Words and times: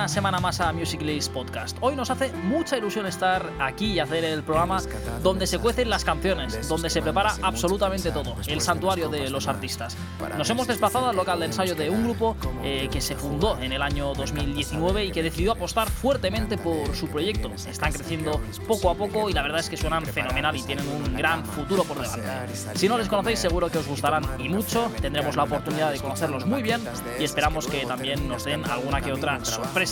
una 0.00 0.08
semana 0.08 0.40
más 0.40 0.60
a 0.60 0.72
Music 0.72 1.02
List 1.02 1.30
Podcast. 1.30 1.76
Hoy 1.82 1.94
nos 1.94 2.08
hace 2.08 2.32
mucha 2.32 2.78
ilusión 2.78 3.04
estar 3.04 3.52
aquí 3.58 3.92
y 3.92 3.98
hacer 3.98 4.24
el 4.24 4.42
programa 4.42 4.80
donde 5.22 5.46
se 5.46 5.58
cuecen 5.58 5.90
las 5.90 6.06
canciones, 6.06 6.66
donde 6.70 6.88
se 6.88 7.02
prepara 7.02 7.34
absolutamente 7.42 8.10
todo, 8.10 8.34
el 8.46 8.62
santuario 8.62 9.10
de 9.10 9.28
los 9.28 9.46
artistas. 9.46 9.98
Nos 10.38 10.48
hemos 10.48 10.66
desplazado 10.66 11.10
al 11.10 11.16
local 11.16 11.40
de 11.40 11.46
ensayo 11.46 11.74
de 11.74 11.90
un 11.90 12.04
grupo 12.04 12.34
eh, 12.64 12.88
que 12.90 13.02
se 13.02 13.14
fundó 13.14 13.58
en 13.58 13.74
el 13.74 13.82
año 13.82 14.14
2019 14.14 15.04
y 15.04 15.10
que 15.10 15.22
decidió 15.22 15.52
apostar 15.52 15.90
fuertemente 15.90 16.56
por 16.56 16.96
su 16.96 17.06
proyecto. 17.08 17.50
Están 17.68 17.92
creciendo 17.92 18.40
poco 18.66 18.88
a 18.88 18.94
poco 18.94 19.28
y 19.28 19.34
la 19.34 19.42
verdad 19.42 19.60
es 19.60 19.68
que 19.68 19.76
suenan 19.76 20.06
fenomenal 20.06 20.56
y 20.56 20.62
tienen 20.62 20.88
un 20.88 21.14
gran 21.14 21.44
futuro 21.44 21.84
por 21.84 22.00
delante. 22.00 22.56
Si 22.74 22.88
no 22.88 22.96
les 22.96 23.06
conocéis 23.06 23.38
seguro 23.38 23.68
que 23.68 23.76
os 23.76 23.86
gustarán 23.86 24.24
y 24.38 24.48
mucho, 24.48 24.90
tendremos 25.02 25.36
la 25.36 25.42
oportunidad 25.42 25.92
de 25.92 25.98
conocerlos 25.98 26.46
muy 26.46 26.62
bien 26.62 26.80
y 27.18 27.24
esperamos 27.24 27.66
que 27.66 27.84
también 27.84 28.26
nos 28.26 28.44
den 28.44 28.64
alguna 28.64 29.02
que 29.02 29.12
otra 29.12 29.44
sorpresa. 29.44 29.89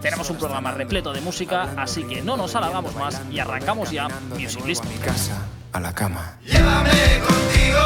Tenemos 0.00 0.30
un 0.30 0.36
programa 0.36 0.70
repleto 0.72 1.12
de 1.12 1.20
música, 1.20 1.74
así 1.76 2.04
que 2.04 2.22
no 2.22 2.36
nos 2.36 2.54
alargamos 2.54 2.94
más 2.96 3.20
y 3.30 3.38
arrancamos 3.38 3.90
ya 3.90 4.08
Music 4.38 4.64
List. 4.64 4.84
mi 4.86 4.96
casa, 4.96 5.36
a 5.72 5.80
la 5.80 5.92
cama. 5.92 6.38
Llévame 6.44 6.90
contigo, 7.20 7.80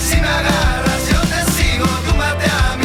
si 0.00 0.16
me 0.16 0.26
agarras 0.26 1.10
yo 1.10 1.20
te 1.20 1.52
sigo, 1.52 1.86
túmbate 2.08 2.44
a 2.50 2.76
mi 2.76 2.83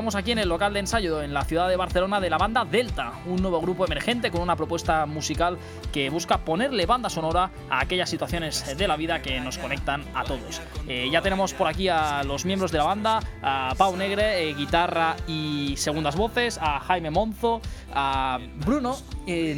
estamos 0.00 0.14
aquí 0.14 0.32
en 0.32 0.38
el 0.38 0.48
local 0.48 0.72
de 0.72 0.80
ensayo 0.80 1.20
en 1.20 1.34
la 1.34 1.44
ciudad 1.44 1.68
de 1.68 1.76
Barcelona 1.76 2.20
de 2.20 2.30
la 2.30 2.38
banda 2.38 2.64
Delta, 2.64 3.12
un 3.26 3.42
nuevo 3.42 3.60
grupo 3.60 3.84
emergente 3.84 4.30
con 4.30 4.40
una 4.40 4.56
propuesta 4.56 5.04
musical 5.04 5.58
que 5.92 6.08
busca 6.08 6.38
ponerle 6.38 6.86
banda 6.86 7.10
sonora 7.10 7.50
a 7.68 7.82
aquellas 7.82 8.08
situaciones 8.08 8.78
de 8.78 8.88
la 8.88 8.96
vida 8.96 9.20
que 9.20 9.38
nos 9.42 9.58
conectan 9.58 10.02
a 10.14 10.24
todos. 10.24 10.62
Eh, 10.88 11.10
ya 11.12 11.20
tenemos 11.20 11.52
por 11.52 11.66
aquí 11.66 11.90
a 11.90 12.22
los 12.24 12.46
miembros 12.46 12.72
de 12.72 12.78
la 12.78 12.84
banda, 12.84 13.20
a 13.42 13.74
Pau 13.76 13.94
Negre, 13.94 14.48
eh, 14.48 14.54
guitarra 14.54 15.16
y 15.26 15.74
segundas 15.76 16.16
voces, 16.16 16.58
a 16.62 16.80
Jaime 16.80 17.10
Monzo, 17.10 17.60
a 17.92 18.38
Bruno 18.64 18.96
eh, 19.26 19.54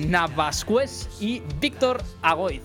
y 1.20 1.42
Víctor 1.60 2.02
Agoiz. 2.20 2.64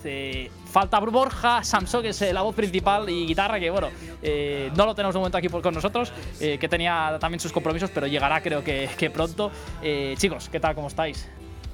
Falta 0.77 0.99
Borja 0.99 1.63
Samso, 1.63 2.03
que 2.03 2.09
es 2.09 2.21
eh, 2.21 2.31
la 2.31 2.43
voz 2.43 2.53
principal 2.55 3.09
y 3.09 3.25
guitarra, 3.25 3.59
que 3.59 3.71
bueno, 3.71 3.89
eh, 4.21 4.69
no 4.75 4.85
lo 4.85 4.93
tenemos 4.93 5.15
de 5.15 5.17
momento 5.19 5.35
aquí 5.39 5.49
por- 5.49 5.63
con 5.63 5.73
nosotros, 5.73 6.13
eh, 6.39 6.59
que 6.59 6.69
tenía 6.69 7.17
también 7.19 7.39
sus 7.39 7.51
compromisos, 7.51 7.89
pero 7.91 8.05
llegará 8.05 8.41
creo 8.41 8.63
que, 8.63 8.87
que 8.97 9.09
pronto. 9.09 9.49
Eh, 9.81 10.13
chicos, 10.19 10.49
¿qué 10.49 10.59
tal? 10.59 10.75
¿Cómo 10.75 10.87
estáis? 10.87 11.27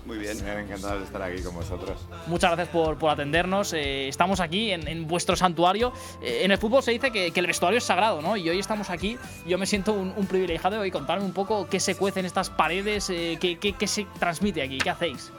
Muy 0.06 0.18
bien. 0.20 0.38
encantado 0.48 1.00
de 1.00 1.04
estar 1.06 1.22
aquí 1.22 1.42
con 1.44 1.54
vosotros. 1.54 2.00
Muchas 2.28 2.52
gracias 2.52 2.70
por, 2.70 2.98
por 2.98 3.10
atendernos. 3.10 3.74
eh, 3.74 4.08
estamos 4.08 4.40
aquí 4.40 4.72
en, 4.72 4.88
en 4.88 5.06
vuestro 5.06 5.36
santuario. 5.36 5.92
Eh, 6.22 6.44
en 6.46 6.52
el 6.52 6.58
fútbol 6.58 6.82
se 6.82 6.92
dice 6.92 7.12
que, 7.12 7.32
que 7.32 7.40
el 7.42 7.48
vestuario 7.48 7.80
es 7.80 7.84
sagrado, 7.84 8.22
¿no? 8.22 8.38
Y 8.38 8.48
hoy 8.50 8.58
estamos 8.60 8.90
aquí. 8.90 9.18
Yo 9.46 9.58
me 9.58 9.66
siento 9.66 9.92
un, 9.92 10.14
un 10.16 10.28
privilegiado 10.28 10.82
de 10.82 10.92
contarme 10.92 11.26
un 11.26 11.34
poco 11.34 11.68
qué 11.70 11.82
se 11.82 11.96
cuece 11.96 12.22
en 12.22 12.26
estas 12.26 12.50
paredes, 12.50 13.10
eh, 13.10 13.38
qué, 13.42 13.58
qué- 13.60 13.74
qué 13.74 13.86
se 13.88 14.06
transmite 14.18 14.62
aquí, 14.62 14.78
qué 14.78 14.90
hacéis. 14.90 15.32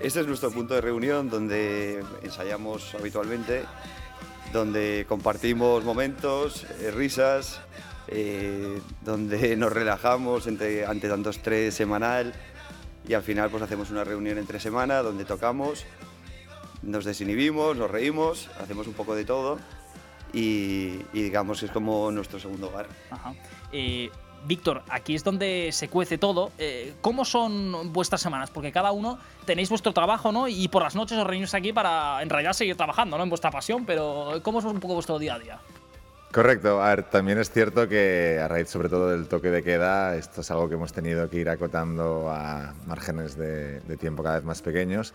Este 0.00 0.20
es 0.20 0.26
nuestro 0.26 0.50
punto 0.50 0.74
de 0.74 0.80
reunión 0.80 1.30
donde 1.30 2.04
ensayamos 2.22 2.94
habitualmente, 2.94 3.64
donde 4.52 5.06
compartimos 5.08 5.84
momentos, 5.84 6.66
eh, 6.80 6.90
risas, 6.90 7.60
eh, 8.08 8.80
donde 9.02 9.56
nos 9.56 9.72
relajamos 9.72 10.46
entre, 10.46 10.84
ante 10.84 11.08
tanto 11.08 11.30
estrés 11.30 11.74
semanal 11.74 12.34
y 13.06 13.14
al 13.14 13.22
final 13.22 13.50
pues 13.50 13.62
hacemos 13.62 13.90
una 13.90 14.04
reunión 14.04 14.38
entre 14.38 14.58
semana 14.58 15.02
donde 15.02 15.24
tocamos, 15.24 15.84
nos 16.82 17.04
desinhibimos, 17.04 17.76
nos 17.76 17.90
reímos, 17.90 18.50
hacemos 18.60 18.86
un 18.86 18.94
poco 18.94 19.14
de 19.14 19.24
todo 19.24 19.58
y, 20.32 20.98
digamos 21.12 21.60
que 21.60 21.66
es 21.66 21.72
como 21.72 22.10
nuestro 22.10 22.40
segundo 22.40 22.68
hogar. 22.68 22.88
Ajá. 23.10 23.32
Eh, 23.72 24.10
Víctor, 24.46 24.82
aquí 24.88 25.14
es 25.14 25.24
donde 25.24 25.70
se 25.72 25.88
cuece 25.88 26.18
todo. 26.18 26.52
Eh, 26.58 26.94
¿Cómo 27.00 27.24
son 27.24 27.92
vuestras 27.92 28.20
semanas? 28.20 28.50
Porque 28.50 28.72
cada 28.72 28.92
uno 28.92 29.18
tenéis 29.46 29.70
vuestro 29.70 29.92
trabajo, 29.92 30.32
¿no? 30.32 30.48
Y 30.48 30.68
por 30.68 30.82
las 30.82 30.94
noches 30.94 31.18
os 31.18 31.26
reunís 31.26 31.54
aquí 31.54 31.72
para 31.72 32.22
en 32.22 32.28
realidad 32.28 32.52
seguir 32.52 32.76
trabajando, 32.76 33.16
¿no? 33.16 33.24
En 33.24 33.30
vuestra 33.30 33.50
pasión, 33.50 33.84
pero 33.86 34.40
¿cómo 34.42 34.58
es 34.58 34.64
un 34.64 34.80
poco 34.80 34.94
vuestro 34.94 35.18
día 35.18 35.34
a 35.34 35.38
día? 35.38 35.58
Correcto. 36.32 36.82
A 36.82 36.88
ver, 36.88 37.04
también 37.04 37.38
es 37.38 37.50
cierto 37.50 37.88
que 37.88 38.40
a 38.42 38.48
raíz 38.48 38.68
sobre 38.68 38.88
todo 38.88 39.10
del 39.10 39.28
toque 39.28 39.50
de 39.50 39.62
queda, 39.62 40.16
esto 40.16 40.40
es 40.40 40.50
algo 40.50 40.68
que 40.68 40.74
hemos 40.74 40.92
tenido 40.92 41.30
que 41.30 41.36
ir 41.38 41.48
acotando 41.48 42.28
a 42.28 42.74
márgenes 42.86 43.36
de, 43.36 43.80
de 43.80 43.96
tiempo 43.96 44.22
cada 44.22 44.36
vez 44.36 44.44
más 44.44 44.60
pequeños. 44.60 45.14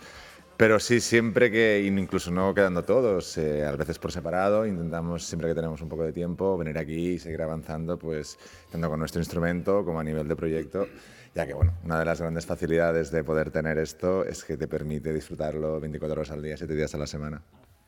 Pero 0.60 0.78
sí, 0.78 1.00
siempre 1.00 1.50
que, 1.50 1.82
incluso 1.86 2.30
no 2.30 2.52
quedando 2.52 2.82
todos, 2.82 3.38
eh, 3.38 3.64
a 3.64 3.74
veces 3.76 3.98
por 3.98 4.12
separado, 4.12 4.66
intentamos 4.66 5.24
siempre 5.24 5.48
que 5.48 5.54
tenemos 5.54 5.80
un 5.80 5.88
poco 5.88 6.02
de 6.02 6.12
tiempo 6.12 6.58
venir 6.58 6.76
aquí 6.76 7.12
y 7.12 7.18
seguir 7.18 7.40
avanzando, 7.40 7.98
pues 7.98 8.38
tanto 8.70 8.90
con 8.90 8.98
nuestro 8.98 9.22
instrumento 9.22 9.82
como 9.86 10.00
a 10.00 10.04
nivel 10.04 10.28
de 10.28 10.36
proyecto, 10.36 10.86
ya 11.34 11.46
que 11.46 11.54
bueno, 11.54 11.72
una 11.82 11.98
de 11.98 12.04
las 12.04 12.20
grandes 12.20 12.44
facilidades 12.44 13.10
de 13.10 13.24
poder 13.24 13.50
tener 13.50 13.78
esto 13.78 14.22
es 14.22 14.44
que 14.44 14.58
te 14.58 14.68
permite 14.68 15.14
disfrutarlo 15.14 15.80
24 15.80 16.20
horas 16.20 16.30
al 16.30 16.42
día, 16.42 16.58
7 16.58 16.74
días 16.74 16.94
a 16.94 16.98
la 16.98 17.06
semana. 17.06 17.40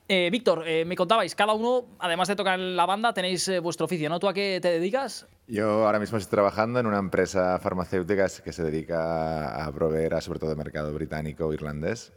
Eh, 0.08 0.30
Víctor, 0.32 0.66
eh, 0.66 0.86
me 0.86 0.96
contabais, 0.96 1.34
cada 1.34 1.52
uno, 1.52 1.88
además 1.98 2.28
de 2.28 2.36
tocar 2.36 2.58
la 2.58 2.86
banda, 2.86 3.12
tenéis 3.12 3.46
eh, 3.48 3.58
vuestro 3.58 3.84
oficio, 3.84 4.08
¿no? 4.08 4.18
¿Tú 4.18 4.28
a 4.28 4.32
qué 4.32 4.60
te 4.62 4.68
dedicas? 4.68 5.26
Yo 5.46 5.86
ahora 5.86 5.98
mismo 5.98 6.16
estoy 6.16 6.30
trabajando 6.30 6.80
en 6.80 6.86
una 6.86 6.98
empresa 6.98 7.58
farmacéutica 7.58 8.28
que 8.42 8.52
se 8.54 8.62
dedica 8.62 9.62
a 9.62 9.70
proveer 9.72 10.14
a 10.14 10.22
sobre 10.22 10.38
todo 10.38 10.48
de 10.48 10.56
mercado 10.56 10.94
británico 10.94 11.46
o 11.46 11.52
irlandés. 11.52 12.14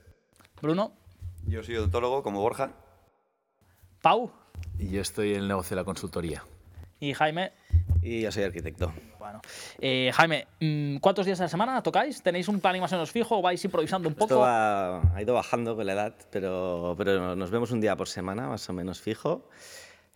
Bruno, 0.61 0.91
Yo 1.47 1.63
soy 1.63 1.75
odontólogo 1.77 2.23
como 2.23 2.41
Borja. 2.41 2.71
Pau 4.01 4.31
Y 4.79 4.89
yo 4.89 5.01
estoy 5.01 5.33
en 5.33 5.41
el 5.41 5.47
negocio 5.47 5.75
de 5.75 5.81
la 5.81 5.85
consultoría. 5.85 6.43
y 6.99 7.13
Jaime. 7.13 7.51
Y 8.01 8.21
yo 8.21 8.31
soy 8.31 8.43
arquitecto. 8.43 8.93
Bueno, 9.19 9.41
eh, 9.79 10.11
Jaime, 10.13 10.47
mm, 10.59 10.97
¿cuántos 10.97 11.25
días 11.25 11.39
a 11.39 11.43
la 11.43 11.49
semana 11.49 11.81
tocáis? 11.81 12.21
¿Tenéis 12.21 12.47
un 12.47 12.59
planning 12.59 12.81
más 12.81 12.91
o 12.93 12.95
menos 12.95 13.11
fijo 13.11 13.39
o 13.39 13.41
vais 13.41 13.63
improvisando 13.65 14.07
un 14.07 14.13
Esto 14.13 14.27
poco? 14.27 14.39
va- 14.41 15.01
ha 15.15 15.21
ido 15.21 15.33
bajando 15.33 15.75
con 15.75 15.85
la 15.85 15.93
edad, 15.93 16.15
pero, 16.31 16.93
pero 16.97 17.35
nos 17.35 17.49
vemos 17.51 17.71
un 17.71 17.81
día 17.81 17.95
por 17.95 18.07
semana, 18.07 18.47
más 18.47 18.69
o 18.69 18.73
menos 18.73 19.01
fijo. 19.01 19.49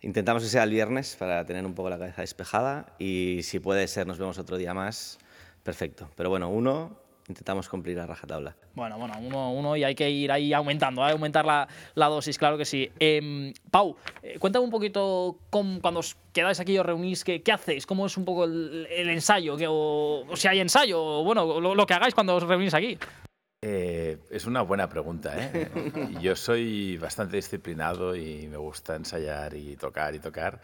Intentamos 0.02 0.42
que 0.44 0.48
sea 0.48 0.62
el 0.62 0.70
viernes 0.70 1.16
para 1.18 1.44
tener 1.44 1.66
un 1.66 1.74
poco 1.74 1.90
la 1.90 1.98
cabeza 1.98 2.22
despejada 2.22 2.94
y 2.98 3.40
si 3.42 3.58
puede 3.58 3.86
ser 3.88 4.06
nos 4.06 4.18
vemos 4.18 4.38
otro 4.38 4.56
día 4.56 4.72
más, 4.72 5.18
perfecto. 5.64 6.08
Pero 6.16 6.30
bueno, 6.30 6.48
uno, 6.48 6.96
intentamos 7.30 7.68
cumplir 7.68 7.98
a 7.98 8.06
rajatabla. 8.06 8.54
Bueno, 8.74 8.98
bueno, 8.98 9.14
uno, 9.20 9.52
uno 9.52 9.76
y 9.76 9.84
hay 9.84 9.94
que 9.94 10.10
ir 10.10 10.30
ahí 10.30 10.52
aumentando, 10.52 11.06
¿eh? 11.08 11.12
aumentar 11.12 11.44
la, 11.46 11.66
la 11.94 12.06
dosis, 12.06 12.36
claro 12.38 12.58
que 12.58 12.64
sí. 12.64 12.90
Em, 12.98 13.52
Pau, 13.70 13.96
eh, 14.22 14.36
cuéntame 14.38 14.64
un 14.64 14.70
poquito 14.70 15.38
cómo, 15.48 15.80
cuando 15.80 16.00
os 16.00 16.16
quedáis 16.32 16.60
aquí 16.60 16.72
y 16.74 16.78
os 16.78 16.84
reunís, 16.86 17.24
¿qué, 17.24 17.40
qué 17.42 17.52
hacéis? 17.52 17.86
¿Cómo 17.86 18.04
es 18.06 18.16
un 18.16 18.24
poco 18.24 18.44
el, 18.44 18.86
el 18.90 19.08
ensayo? 19.08 19.56
¿Qué- 19.56 19.66
o, 19.68 20.26
o 20.28 20.36
si 20.36 20.46
hay 20.48 20.60
ensayo, 20.60 21.02
o 21.02 21.24
bueno, 21.24 21.60
lo, 21.60 21.74
lo 21.74 21.86
que 21.86 21.94
hagáis 21.94 22.14
cuando 22.14 22.36
os 22.36 22.42
reunís 22.42 22.74
aquí. 22.74 22.98
Eh, 23.62 24.18
es 24.30 24.46
una 24.46 24.62
buena 24.62 24.88
pregunta. 24.88 25.32
¿eh? 25.36 25.70
Yo 26.20 26.34
soy 26.36 26.96
bastante 26.96 27.36
disciplinado 27.36 28.16
y 28.16 28.46
me 28.48 28.56
gusta 28.56 28.96
ensayar 28.96 29.54
y 29.54 29.76
tocar 29.76 30.14
y 30.14 30.18
tocar. 30.18 30.60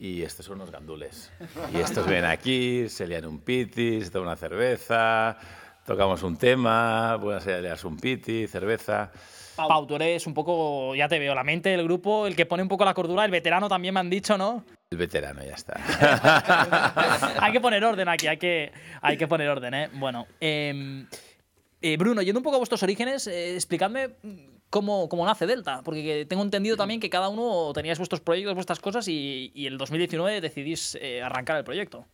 Y 0.00 0.22
estos 0.22 0.46
son 0.46 0.56
unos 0.56 0.70
gandules. 0.70 1.32
Y 1.74 1.78
estos 1.78 2.06
vienen 2.06 2.26
aquí, 2.30 2.88
se 2.88 3.04
lían 3.08 3.24
un 3.26 3.40
piti, 3.40 4.00
se 4.00 4.10
toman 4.10 4.28
una 4.28 4.36
cerveza, 4.36 5.36
tocamos 5.88 6.22
un 6.22 6.36
tema, 6.36 7.14
a 7.14 7.40
ser 7.40 7.78
un 7.86 7.96
piti, 7.96 8.46
cerveza. 8.46 9.10
Pau, 9.56 9.86
tú 9.86 9.96
eres 9.96 10.26
un 10.26 10.34
poco, 10.34 10.94
ya 10.94 11.08
te 11.08 11.18
veo, 11.18 11.34
la 11.34 11.42
mente 11.42 11.70
del 11.70 11.82
grupo, 11.82 12.26
el 12.26 12.36
que 12.36 12.44
pone 12.44 12.62
un 12.62 12.68
poco 12.68 12.84
la 12.84 12.92
cordura, 12.92 13.24
el 13.24 13.30
veterano 13.30 13.70
también 13.70 13.94
me 13.94 14.00
han 14.00 14.10
dicho, 14.10 14.36
¿no? 14.36 14.64
El 14.90 14.98
veterano 14.98 15.42
ya 15.42 15.54
está. 15.54 15.80
hay 17.40 17.52
que 17.52 17.60
poner 17.60 17.82
orden 17.82 18.06
aquí, 18.06 18.26
hay 18.26 18.36
que, 18.36 18.70
hay 19.00 19.16
que 19.16 19.26
poner 19.26 19.48
orden, 19.48 19.72
¿eh? 19.72 19.88
Bueno, 19.94 20.26
em, 20.40 21.06
eh, 21.80 21.96
Bruno, 21.96 22.20
yendo 22.20 22.38
un 22.38 22.44
poco 22.44 22.56
a 22.56 22.58
vuestros 22.58 22.82
orígenes, 22.82 23.26
eh, 23.26 23.54
explicadme 23.54 24.10
cómo, 24.68 25.08
cómo 25.08 25.24
nace 25.24 25.46
Delta, 25.46 25.80
porque 25.82 26.02
que 26.02 26.26
tengo 26.26 26.42
entendido 26.42 26.76
también 26.76 27.00
que 27.00 27.08
cada 27.08 27.30
uno 27.30 27.72
teníais 27.72 27.98
vuestros 27.98 28.20
proyectos, 28.20 28.54
vuestras 28.54 28.78
cosas 28.78 29.08
y, 29.08 29.52
y 29.54 29.66
en 29.66 29.72
el 29.72 29.78
2019 29.78 30.42
decidís 30.42 30.98
eh, 31.00 31.22
arrancar 31.22 31.56
el 31.56 31.64
proyecto. 31.64 32.04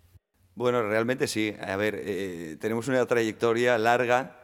Bueno, 0.55 0.83
realmente 0.83 1.27
sí. 1.27 1.55
A 1.61 1.77
ver, 1.77 2.01
eh, 2.05 2.57
tenemos 2.61 2.89
una 2.89 3.05
trayectoria 3.07 3.77
larga 3.79 4.37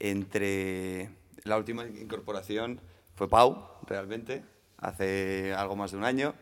entre 0.00 1.10
la 1.44 1.56
última 1.56 1.86
incorporación 1.86 2.80
fue 3.14 3.28
Pau, 3.28 3.66
realmente, 3.86 4.44
hace 4.76 5.52
algo 5.54 5.76
más 5.76 5.90
de 5.90 5.96
un 5.96 6.04
año. 6.04 6.34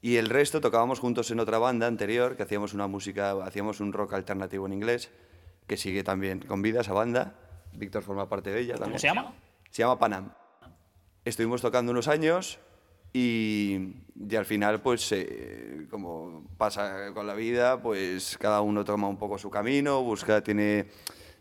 Y 0.00 0.16
el 0.16 0.28
resto 0.28 0.60
tocábamos 0.60 1.00
juntos 1.00 1.30
en 1.30 1.40
otra 1.40 1.58
banda 1.58 1.86
anterior, 1.86 2.36
que 2.36 2.44
hacíamos 2.44 2.72
una 2.72 2.86
música, 2.86 3.32
hacíamos 3.44 3.80
un 3.80 3.92
rock 3.92 4.14
alternativo 4.14 4.66
en 4.66 4.72
inglés, 4.72 5.10
que 5.66 5.76
sigue 5.76 6.04
también 6.04 6.40
con 6.40 6.62
vida 6.62 6.80
esa 6.80 6.92
banda. 6.92 7.34
Víctor 7.74 8.02
forma 8.02 8.28
parte 8.28 8.50
de 8.50 8.60
ella 8.60 8.74
también. 8.74 8.92
¿Cómo 8.92 8.98
se 8.98 9.06
llama? 9.06 9.34
Se 9.70 9.82
llama 9.82 9.98
Panam. 9.98 10.32
Estuvimos 11.24 11.60
tocando 11.60 11.92
unos 11.92 12.08
años 12.08 12.58
Y, 13.12 13.94
y 14.18 14.36
al 14.36 14.46
final, 14.46 14.80
pues, 14.80 15.12
eh, 15.12 15.86
como 15.90 16.44
pasa 16.56 17.12
con 17.14 17.26
la 17.26 17.34
vida, 17.34 17.80
pues 17.80 18.36
cada 18.38 18.60
uno 18.62 18.84
toma 18.84 19.08
un 19.08 19.16
poco 19.16 19.38
su 19.38 19.48
camino, 19.50 20.02
busca, 20.02 20.42
tiene, 20.42 20.86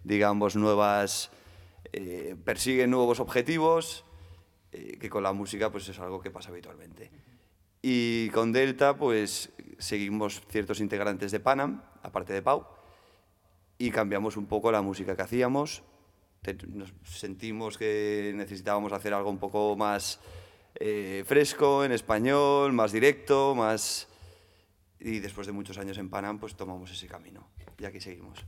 digamos, 0.03 0.55
nuevas, 0.55 1.31
eh, 1.91 2.35
persigue 2.43 2.85
nuevos 2.85 3.19
objetivos, 3.19 4.05
eh, 4.71 4.97
que 4.99 5.09
con 5.09 5.23
la 5.23 5.33
música, 5.33 5.71
pues 5.71 5.89
es 5.89 5.99
algo 5.99 6.21
que 6.21 6.29
pasa 6.29 6.49
habitualmente. 6.49 7.09
Y 7.81 8.29
con 8.29 8.51
Delta, 8.51 8.95
pues 8.95 9.49
seguimos 9.79 10.41
ciertos 10.49 10.79
integrantes 10.79 11.31
de 11.31 11.39
Panam, 11.39 11.81
aparte 12.03 12.33
de 12.33 12.41
Pau, 12.43 12.67
y 13.79 13.89
cambiamos 13.89 14.37
un 14.37 14.45
poco 14.45 14.71
la 14.71 14.81
música 14.81 15.15
que 15.15 15.21
hacíamos. 15.23 15.83
Nos 16.67 16.93
sentimos 17.03 17.77
que 17.77 18.33
necesitábamos 18.35 18.93
hacer 18.93 19.13
algo 19.13 19.29
un 19.29 19.39
poco 19.39 19.75
más 19.75 20.19
eh, 20.79 21.23
fresco, 21.25 21.83
en 21.83 21.91
español, 21.91 22.73
más 22.73 22.91
directo, 22.91 23.55
más... 23.55 24.07
Y 24.99 25.19
después 25.19 25.45
de 25.45 25.53
muchos 25.53 25.77
años 25.77 25.97
en 25.97 26.09
Panam, 26.09 26.39
pues 26.39 26.55
tomamos 26.55 26.91
ese 26.91 27.07
camino. 27.07 27.47
Y 27.77 27.85
aquí 27.85 27.99
seguimos. 27.99 28.43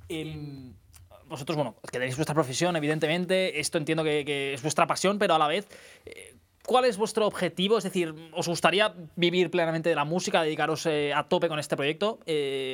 Vosotros, 1.25 1.55
bueno, 1.55 1.75
que 1.83 1.91
tenéis 1.91 2.15
vuestra 2.15 2.33
profesión, 2.33 2.75
evidentemente, 2.75 3.59
esto 3.59 3.77
entiendo 3.77 4.03
que, 4.03 4.53
es 4.53 4.61
vuestra 4.63 4.87
pasión, 4.87 5.19
pero 5.19 5.35
a 5.35 5.37
la 5.37 5.47
vez, 5.47 5.67
eh, 6.05 6.35
¿cuál 6.65 6.85
es 6.85 6.97
vuestro 6.97 7.27
objetivo? 7.27 7.77
Es 7.77 7.83
decir, 7.83 8.15
¿os 8.33 8.47
gustaría 8.47 8.95
vivir 9.15 9.51
plenamente 9.51 9.89
de 9.89 9.95
la 9.95 10.05
música, 10.05 10.41
dedicaros 10.41 10.87
eh, 10.87 11.13
a 11.13 11.29
tope 11.29 11.47
con 11.47 11.59
este 11.59 11.77
proyecto? 11.77 12.19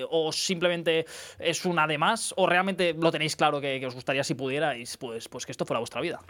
¿O 0.10 0.32
simplemente 0.32 1.06
es 1.38 1.66
una 1.66 1.86
de 1.86 1.98
más? 1.98 2.34
¿O 2.38 2.48
realmente 2.48 2.94
lo 2.94 3.12
tenéis 3.12 3.36
claro 3.36 3.60
que, 3.60 3.82
que 3.82 3.88
os 3.88 3.94
gustaría 3.96 4.24
si 4.24 4.36
pudierais, 4.36 4.96
pues, 4.96 5.28
pues 5.28 5.46
que 5.46 5.52
esto 5.52 5.66
fuera 5.66 5.80
vuestra 5.80 6.00
vida? 6.00 6.22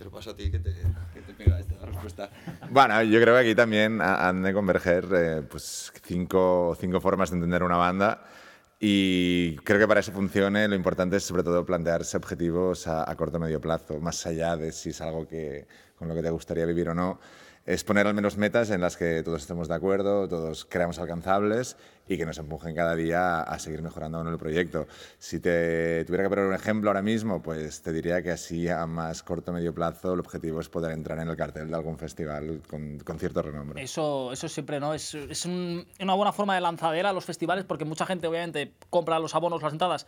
Te 0.00 0.06
lo 0.06 0.10
paso 0.10 0.30
a 0.30 0.34
ti, 0.34 0.50
que 0.50 0.58
te, 0.58 0.72
que 1.12 1.20
te 1.20 1.34
pega 1.34 1.60
esta 1.60 1.74
respuesta. 1.84 2.30
Bueno, 2.70 3.02
yo 3.02 3.20
creo 3.20 3.34
que 3.34 3.40
aquí 3.40 3.54
también 3.54 4.00
ha- 4.00 4.26
han 4.30 4.42
de 4.42 4.54
converger 4.54 5.04
eh, 5.12 5.42
pues 5.42 5.92
cinco, 6.02 6.74
cinco 6.80 7.02
formas 7.02 7.28
de 7.28 7.36
entender 7.36 7.62
una 7.62 7.76
banda 7.76 8.22
y 8.80 9.56
creo 9.56 9.78
que 9.78 9.86
para 9.86 10.00
eso 10.00 10.10
funcione 10.10 10.66
lo 10.68 10.74
importante 10.74 11.16
es 11.16 11.24
sobre 11.24 11.42
todo 11.42 11.66
plantearse 11.66 12.16
objetivos 12.16 12.86
a, 12.86 13.10
a 13.10 13.14
corto 13.14 13.36
o 13.36 13.40
medio 13.40 13.60
plazo, 13.60 14.00
más 14.00 14.24
allá 14.26 14.56
de 14.56 14.72
si 14.72 14.88
es 14.88 15.00
algo 15.02 15.28
que, 15.28 15.66
con 15.96 16.08
lo 16.08 16.14
que 16.14 16.22
te 16.22 16.30
gustaría 16.30 16.64
vivir 16.64 16.88
o 16.88 16.94
no. 16.94 17.20
Es 17.66 17.84
poner 17.84 18.06
al 18.06 18.14
menos 18.14 18.36
metas 18.38 18.70
en 18.70 18.80
las 18.80 18.96
que 18.96 19.22
todos 19.22 19.42
estemos 19.42 19.68
de 19.68 19.74
acuerdo, 19.74 20.26
todos 20.28 20.64
creamos 20.64 20.98
alcanzables 20.98 21.76
y 22.08 22.16
que 22.16 22.24
nos 22.26 22.38
empujen 22.38 22.74
cada 22.74 22.96
día 22.96 23.42
a 23.42 23.58
seguir 23.58 23.82
mejorando 23.82 24.18
con 24.18 24.26
el 24.28 24.38
proyecto. 24.38 24.88
Si 25.18 25.38
te 25.40 26.04
tuviera 26.06 26.24
que 26.24 26.30
poner 26.30 26.46
un 26.46 26.54
ejemplo 26.54 26.90
ahora 26.90 27.02
mismo, 27.02 27.42
pues 27.42 27.82
te 27.82 27.92
diría 27.92 28.22
que 28.22 28.30
así 28.32 28.68
a 28.68 28.86
más 28.86 29.22
corto 29.22 29.50
o 29.50 29.54
medio 29.54 29.74
plazo 29.74 30.14
el 30.14 30.20
objetivo 30.20 30.58
es 30.60 30.68
poder 30.70 30.92
entrar 30.92 31.18
en 31.20 31.28
el 31.28 31.36
cartel 31.36 31.68
de 31.68 31.76
algún 31.76 31.98
festival 31.98 32.62
con, 32.68 32.98
cierto 33.18 33.42
renombre. 33.42 33.82
Eso, 33.82 34.32
eso 34.32 34.48
siempre, 34.48 34.80
¿no? 34.80 34.94
Es, 34.94 35.14
es 35.14 35.44
un- 35.44 35.86
una 36.00 36.14
buena 36.14 36.32
forma 36.32 36.54
de 36.54 36.62
lanzadera 36.62 37.10
a 37.10 37.12
los 37.12 37.24
festivales 37.26 37.64
porque 37.66 37.84
mucha 37.84 38.06
gente, 38.06 38.26
obviamente, 38.26 38.72
compra 38.88 39.18
los 39.18 39.34
abonos, 39.34 39.62
las 39.62 39.72
entradas. 39.74 40.06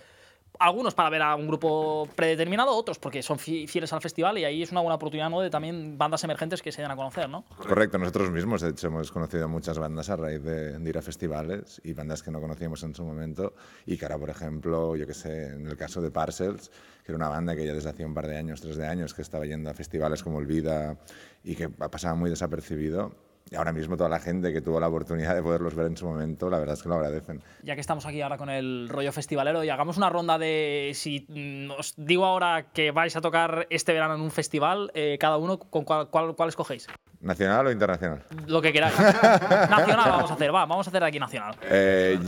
Algunos 0.58 0.94
para 0.94 1.10
ver 1.10 1.22
a 1.22 1.34
un 1.34 1.49
grupo 1.49 2.08
predeterminado, 2.14 2.76
otros 2.76 2.99
porque 2.99 3.22
son 3.22 3.38
fi- 3.38 3.66
fieles 3.66 3.93
al 3.93 4.00
festival 4.00 4.38
y 4.38 4.44
ahí 4.44 4.62
es 4.62 4.70
una 4.70 4.81
buena 4.82 4.94
oportunidad, 4.96 5.28
¿no? 5.31 5.40
De 5.40 5.50
también 5.50 5.96
bandas 5.99 6.22
emergentes 6.25 6.62
que 6.62 6.70
se 6.70 6.82
den 6.82 6.90
a 6.90 6.94
conocer, 6.96 7.28
¿no? 7.28 7.44
Correcto, 7.56 7.99
nosotros 7.99 8.31
mismos, 8.31 8.60
de 8.60 8.70
hecho, 8.70 8.87
hemos 8.88 9.10
conocido 9.10 9.49
muchas 9.49 9.78
bandas 9.78 10.10
a 10.10 10.16
raíz 10.16 10.43
de, 10.43 10.78
de 10.78 10.88
ir 10.88 10.99
a 10.99 11.02
festivales 11.02 11.81
y 11.82 11.94
bandas 11.94 12.22
que 12.22 12.31
no 12.31 12.40
conocíamos 12.40 12.82
en 12.84 12.94
su 12.94 13.02
momento 13.04 13.54
y 13.87 13.96
que 13.96 14.04
ahora, 14.04 14.19
por 14.19 14.31
ejemplo, 14.31 14.94
yo 14.94 15.06
que 15.06 15.14
sé, 15.14 15.49
en 15.49 15.66
el 15.66 15.76
caso 15.76 16.00
de 16.00 16.10
Parcels, 16.10 16.70
que 17.04 17.10
era 17.12 17.16
una 17.16 17.28
banda 17.28 17.56
que 17.56 17.66
ya 17.66 17.72
desde 17.72 17.90
hacía 17.90 18.06
un 18.06 18.14
par 18.14 18.28
de 18.28 18.37
años, 18.37 18.60
tres 18.60 18.76
de 18.76 18.87
años, 18.87 19.14
que 19.14 19.22
estaba 19.22 19.46
yendo 19.46 19.70
a 19.70 19.75
festivales 19.75 20.22
como 20.22 20.38
el 20.38 20.46
Vida 20.46 20.96
y 21.43 21.56
que 21.56 21.69
pasaba 21.70 22.14
muy 22.14 22.31
desapercibido. 22.31 23.14
Y 23.50 23.56
ahora 23.56 23.73
mismo 23.73 23.97
toda 23.97 24.09
la 24.09 24.19
gente 24.19 24.53
que 24.53 24.62
tuvo 24.62 24.81
la 24.81 24.89
oportunidad 24.89 25.35
de 25.35 25.43
poderlos 25.43 25.75
ver 25.75 25.87
en 25.87 25.97
su 25.97 26.06
momento, 26.06 26.49
la 26.49 26.59
verdad 26.59 26.75
es 26.75 26.83
que 26.83 26.89
lo 26.89 26.94
agradecen. 26.94 27.43
Ya 27.62 27.75
que 27.75 27.83
estamos 27.83 28.06
aquí 28.06 28.23
ahora 28.23 28.39
con 28.39 28.49
el 28.49 28.89
rollo 28.89 29.12
festivalero 29.12 29.62
y 29.62 29.69
hagamos 29.69 29.99
una 29.99 30.09
ronda 30.09 30.39
de 30.39 30.93
si 30.94 31.27
mm, 31.29 31.73
os 31.79 31.94
digo 31.97 32.25
ahora 32.25 32.67
que 32.73 32.93
vais 32.93 33.15
a 33.15 33.21
tocar 33.21 33.67
este 33.69 33.93
verano 33.93 34.15
en 34.15 34.23
un 34.23 34.31
festival, 34.31 34.91
eh, 34.94 35.19
cada 35.21 35.37
uno 35.37 35.59
con 35.59 35.85
cuál, 35.85 36.09
cuál, 36.09 36.35
cuál 36.35 36.49
escogéis. 36.49 36.87
¿Nacional 37.21 37.67
o 37.67 37.71
internacional? 37.71 38.25
Lo 38.47 38.62
que 38.62 38.73
queráis. 38.73 38.99
nacional 38.99 40.11
vamos 40.11 40.31
a 40.31 40.35
hacer, 40.35 40.55
va, 40.55 40.67
vamos 40.67 40.87
a 40.87 40.91
hacer 40.91 41.05
aquí 41.05 41.19
nacional. 41.21 41.55
Eh, 41.62 42.19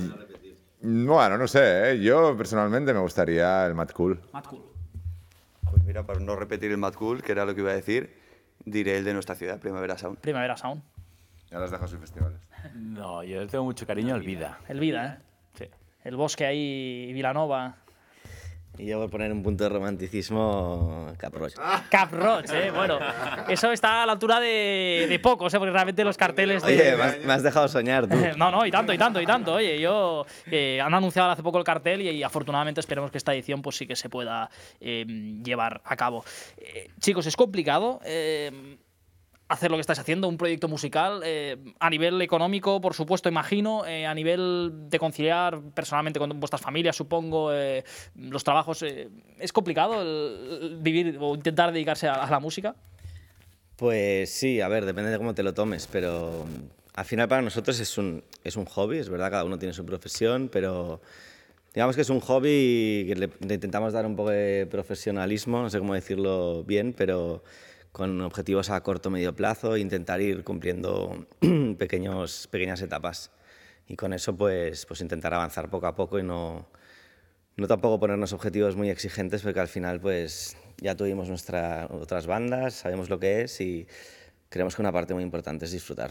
bueno, 0.83 1.39
no 1.39 1.49
sé, 1.49 1.93
¿eh? 1.93 2.01
yo 2.01 2.37
personalmente 2.37 2.93
me 2.93 3.01
gustaría 3.01 3.65
el 3.65 3.75
Mad 3.75 3.89
Cool. 3.89 4.21
Mad 4.33 4.45
Cool. 4.45 4.63
Pues 5.71 5.83
mira, 5.85 6.05
para 6.05 6.21
no 6.21 6.37
repetir 6.37 6.71
el 6.71 6.77
Mad 6.77 6.93
Cool, 6.93 7.23
que 7.23 7.33
era 7.33 7.47
lo 7.47 7.55
que 7.55 7.63
iba 7.63 7.71
a 7.71 7.75
decir, 7.75 8.15
diré 8.65 8.99
el 8.99 9.05
de 9.05 9.15
nuestra 9.15 9.35
ciudad, 9.35 9.59
Primavera 9.59 9.97
Sound. 9.97 10.19
Primavera 10.19 10.57
Sound. 10.57 10.83
Ya 11.55 11.61
las 11.61 11.71
dejo 11.71 11.87
sin 11.87 12.01
festivales. 12.01 12.41
No, 12.75 13.23
yo 13.23 13.41
le 13.41 13.47
tengo 13.47 13.63
mucho 13.63 13.87
cariño 13.87 14.17
al 14.17 14.23
Vida. 14.23 14.59
El 14.69 14.81
Vida, 14.81 15.07
¿eh? 15.07 15.23
Sí. 15.57 15.65
El 16.03 16.17
bosque 16.17 16.45
ahí, 16.45 17.13
Vilanova. 17.13 17.77
Y 18.77 18.87
yo 18.87 18.99
por 18.99 19.11
poner 19.11 19.31
un 19.31 19.41
punto 19.45 19.63
de 19.63 19.71
romanticismo, 19.71 21.13
Caproche. 21.17 21.55
Cap 21.89 22.11
Roach, 22.11 22.51
¿eh? 22.51 22.73
Bueno, 22.75 22.99
eso 23.49 23.71
está 23.71 24.03
a 24.03 24.07
la 24.07 24.11
altura 24.15 24.41
de, 24.41 25.07
de 25.09 25.19
pocos, 25.21 25.55
¿eh? 25.55 25.59
Porque 25.61 25.71
realmente 25.71 26.03
los 26.03 26.17
carteles 26.17 26.61
de... 26.65 26.73
Oye, 26.73 26.97
me 26.97 27.03
has, 27.05 27.25
me 27.25 27.33
has 27.35 27.43
dejado 27.45 27.69
soñar, 27.69 28.09
tú. 28.09 28.17
No, 28.37 28.51
no, 28.51 28.67
y 28.67 28.73
tanto, 28.73 28.93
y 28.93 28.99
tanto, 28.99 29.21
y 29.21 29.27
tanto. 29.27 29.55
Oye, 29.55 29.79
yo 29.79 30.27
eh, 30.51 30.81
han 30.81 30.93
anunciado 30.93 31.31
hace 31.31 31.45
poco 31.45 31.59
el 31.59 31.65
cartel 31.65 32.03
y, 32.03 32.11
y 32.11 32.23
afortunadamente 32.25 32.81
esperemos 32.81 33.13
que 33.13 33.19
esta 33.19 33.33
edición 33.33 33.63
pues 33.63 33.77
sí 33.77 33.87
que 33.87 33.95
se 33.95 34.09
pueda 34.09 34.51
eh, 34.81 35.05
llevar 35.45 35.83
a 35.85 35.95
cabo. 35.95 36.25
Eh, 36.57 36.91
chicos, 36.99 37.27
es 37.27 37.37
complicado 37.37 38.01
eh, 38.05 38.77
hacer 39.55 39.71
lo 39.71 39.77
que 39.77 39.83
estáis 39.83 39.99
haciendo, 39.99 40.29
un 40.29 40.37
proyecto 40.37 40.69
musical 40.69 41.23
eh, 41.25 41.57
a 41.81 41.89
nivel 41.89 42.21
económico, 42.21 42.81
por 42.81 42.95
supuesto, 42.95 43.29
imagino, 43.29 43.87
eh, 43.87 44.07
a 44.07 44.15
nivel 44.15 44.73
de 44.91 44.99
conciliar 44.99 45.61
personalmente 45.75 46.19
con 46.19 46.39
vuestras 46.39 46.61
familias, 46.61 46.97
supongo, 46.97 47.53
eh, 47.53 47.85
los 48.17 48.45
trabajos. 48.45 48.83
es 48.83 49.53
complicado 49.53 50.05
vivir 50.81 51.17
o 51.21 51.35
intentar 51.35 51.73
dedicarse 51.73 52.09
a, 52.09 52.29
la 52.29 52.41
música. 52.41 52.75
Pues 53.77 54.31
sí, 54.31 54.61
a 54.61 54.69
ver, 54.69 54.85
depende 54.85 55.11
de 55.11 55.19
cómo 55.19 55.35
te 55.35 55.43
lo 55.43 55.55
tomes, 55.55 55.89
pero 55.91 56.45
mm, 56.45 56.99
al 56.99 57.05
final 57.05 57.29
para 57.29 57.43
nosotros 57.43 57.79
es 57.81 57.99
un, 57.99 58.23
es 58.43 58.57
un 58.57 58.67
hobby, 58.67 58.99
es 58.99 59.09
verdad, 59.09 59.31
cada 59.31 59.45
uno 59.45 59.59
tiene 59.59 59.73
su 59.73 59.85
profesión, 59.85 60.49
pero 60.53 61.01
digamos 61.75 61.97
que 61.97 62.03
es 62.03 62.11
un 62.11 62.21
hobby 62.21 63.05
que 63.09 63.15
le 63.17 63.55
intentamos 63.55 63.93
dar 63.93 64.07
un 64.07 64.17
poco 64.17 64.31
de 64.31 64.67
profesionalismo, 64.71 65.63
no 65.63 65.71
sé 65.71 65.79
cómo 65.79 65.95
decirlo 65.95 66.65
bien, 66.65 66.93
pero 66.97 67.43
con 67.95 68.21
objetivos 68.23 68.71
a 68.71 68.83
corto 68.83 69.09
medio 69.09 69.37
plazo, 69.37 69.77
e 69.77 69.81
intentar 69.81 70.21
ir 70.21 70.43
cumpliendo 70.43 71.29
pequeños, 71.79 72.49
pequeñas 72.51 72.83
etapas. 72.83 73.31
Y 73.87 73.95
con 73.95 74.13
eso 74.13 74.35
pues, 74.37 74.85
pues 74.85 75.01
intentar 75.01 75.33
avanzar 75.33 75.71
poco 75.71 75.87
a 75.87 75.95
poco 75.95 76.19
y 76.19 76.25
no, 76.25 76.67
no 77.57 77.67
tampoco 77.69 78.01
ponernos 78.01 78.33
objetivos 78.33 78.75
muy 78.75 78.91
exigentes 78.91 79.43
porque 79.43 79.61
al 79.61 79.69
final 79.69 80.01
pues 80.01 80.57
ya 80.79 80.97
tuvimos 80.97 81.29
nuestras 81.29 81.89
otras 81.89 82.27
bandas, 82.27 82.75
sabemos 82.75 83.09
lo 83.11 83.21
que 83.21 83.43
es 83.43 83.61
y 83.61 83.87
creemos 84.49 84.75
que 84.75 84.83
una 84.83 84.91
parte 84.91 85.15
muy 85.15 85.23
importante 85.23 85.65
es 85.67 85.71
disfrutar. 85.71 86.11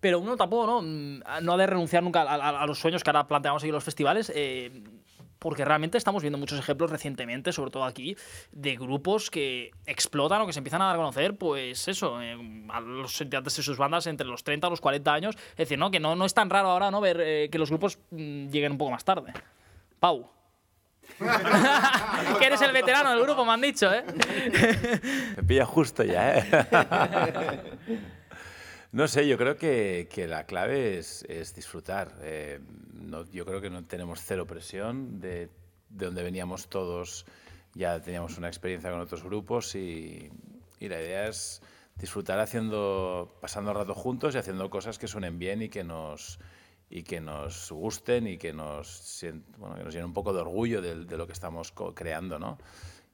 Pero 0.00 0.18
uno 0.18 0.36
tampoco, 0.36 0.66
¿no? 0.66 0.82
Mm, 0.82 1.22
No 1.44 1.52
ha 1.52 1.56
de 1.56 1.66
renunciar 1.68 2.02
nunca 2.02 2.22
a, 2.22 2.34
a- 2.34 2.62
a 2.62 2.66
los 2.66 2.80
sueños 2.80 3.04
que 3.04 3.10
ahora 3.10 3.28
planteamos 3.28 3.62
aquí 3.62 3.68
en 3.68 3.74
los 3.76 3.84
festivales. 3.84 4.32
eh, 4.34 4.82
porque 5.42 5.64
realmente 5.64 5.98
estamos 5.98 6.22
viendo 6.22 6.38
muchos 6.38 6.56
ejemplos 6.56 6.88
recientemente, 6.88 7.52
sobre 7.52 7.72
todo 7.72 7.84
aquí, 7.84 8.16
de 8.52 8.76
grupos 8.76 9.28
que 9.28 9.72
explotan 9.86 10.40
o 10.40 10.46
que 10.46 10.52
se 10.52 10.60
empiezan 10.60 10.80
a 10.82 10.86
dar 10.86 10.94
a 10.94 10.98
conocer, 10.98 11.36
pues 11.36 11.88
eso, 11.88 12.22
eh, 12.22 12.38
a 12.70 12.80
los 12.80 13.20
integrantes 13.20 13.56
de 13.56 13.64
sus 13.64 13.76
bandas 13.76 14.06
entre 14.06 14.24
los 14.24 14.44
30 14.44 14.68
y 14.68 14.70
los 14.70 14.80
40 14.80 15.12
años. 15.12 15.36
Es 15.50 15.56
decir, 15.56 15.80
¿no? 15.80 15.90
Que 15.90 15.98
no, 15.98 16.14
no 16.14 16.26
es 16.26 16.32
tan 16.32 16.48
raro 16.48 16.68
ahora, 16.68 16.92
¿no? 16.92 17.00
Ver 17.00 17.20
eh, 17.20 17.48
que 17.50 17.58
los 17.58 17.70
grupos 17.70 17.98
mm, 18.12 18.50
lleguen 18.50 18.72
un 18.72 18.78
poco 18.78 18.92
más 18.92 19.04
tarde. 19.04 19.32
Pau. 19.98 20.30
que 22.38 22.46
eres 22.46 22.62
el 22.62 22.70
veterano 22.70 23.10
del 23.10 23.22
grupo, 23.22 23.44
me 23.44 23.50
han 23.50 23.60
dicho, 23.62 23.92
¿eh? 23.92 24.04
Me 25.36 25.42
pilla 25.42 25.66
justo 25.66 26.04
ya, 26.04 26.38
¿eh? 26.38 26.44
No 28.92 29.08
sé, 29.08 29.26
yo 29.26 29.38
creo 29.38 29.56
que, 29.56 30.08
que 30.12 30.28
la 30.28 30.44
clave 30.44 30.98
es, 30.98 31.24
es 31.28 31.54
disfrutar. 31.54 32.14
Eh, 32.22 32.60
no- 32.92 33.24
yo 33.30 33.46
creo 33.46 33.60
que 33.60 33.70
no 33.70 33.84
tenemos 33.84 34.20
cero 34.22 34.46
presión 34.46 35.18
de, 35.20 35.48
de 35.88 36.06
donde 36.06 36.22
veníamos 36.22 36.68
todos. 36.68 37.24
Ya 37.74 38.00
teníamos 38.02 38.36
una 38.36 38.48
experiencia 38.48 38.90
con 38.90 39.00
otros 39.00 39.22
grupos 39.24 39.74
y, 39.76 40.30
y 40.78 40.88
la 40.88 41.00
idea 41.00 41.26
es 41.28 41.62
disfrutar 41.96 42.38
haciendo, 42.38 43.38
pasando 43.40 43.70
el 43.70 43.78
rato 43.78 43.94
juntos 43.94 44.34
y 44.34 44.38
haciendo 44.38 44.68
cosas 44.68 44.98
que 44.98 45.08
suenen 45.08 45.38
bien 45.38 45.62
y 45.62 45.68
que 45.70 45.84
nos, 45.84 46.38
y 46.90 47.02
que 47.02 47.20
nos 47.22 47.72
gusten 47.72 48.26
y 48.26 48.36
que 48.36 48.52
nos, 48.52 49.24
bueno, 49.56 49.76
que 49.76 49.84
nos 49.84 49.94
llenen 49.94 50.08
un 50.08 50.14
poco 50.14 50.34
de 50.34 50.40
orgullo 50.42 50.82
de, 50.82 51.06
de 51.06 51.16
lo 51.16 51.26
que 51.26 51.32
estamos 51.32 51.72
creando, 51.94 52.38
¿no? 52.38 52.58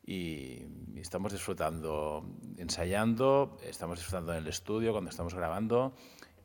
Y, 0.09 0.65
estamos 0.97 1.33
disfrutando 1.33 2.25
ensayando, 2.57 3.57
estamos 3.63 3.99
disfrutando 3.99 4.33
en 4.33 4.39
el 4.39 4.49
estudio 4.49 4.91
cuando 4.91 5.11
estamos 5.11 5.33
grabando 5.35 5.95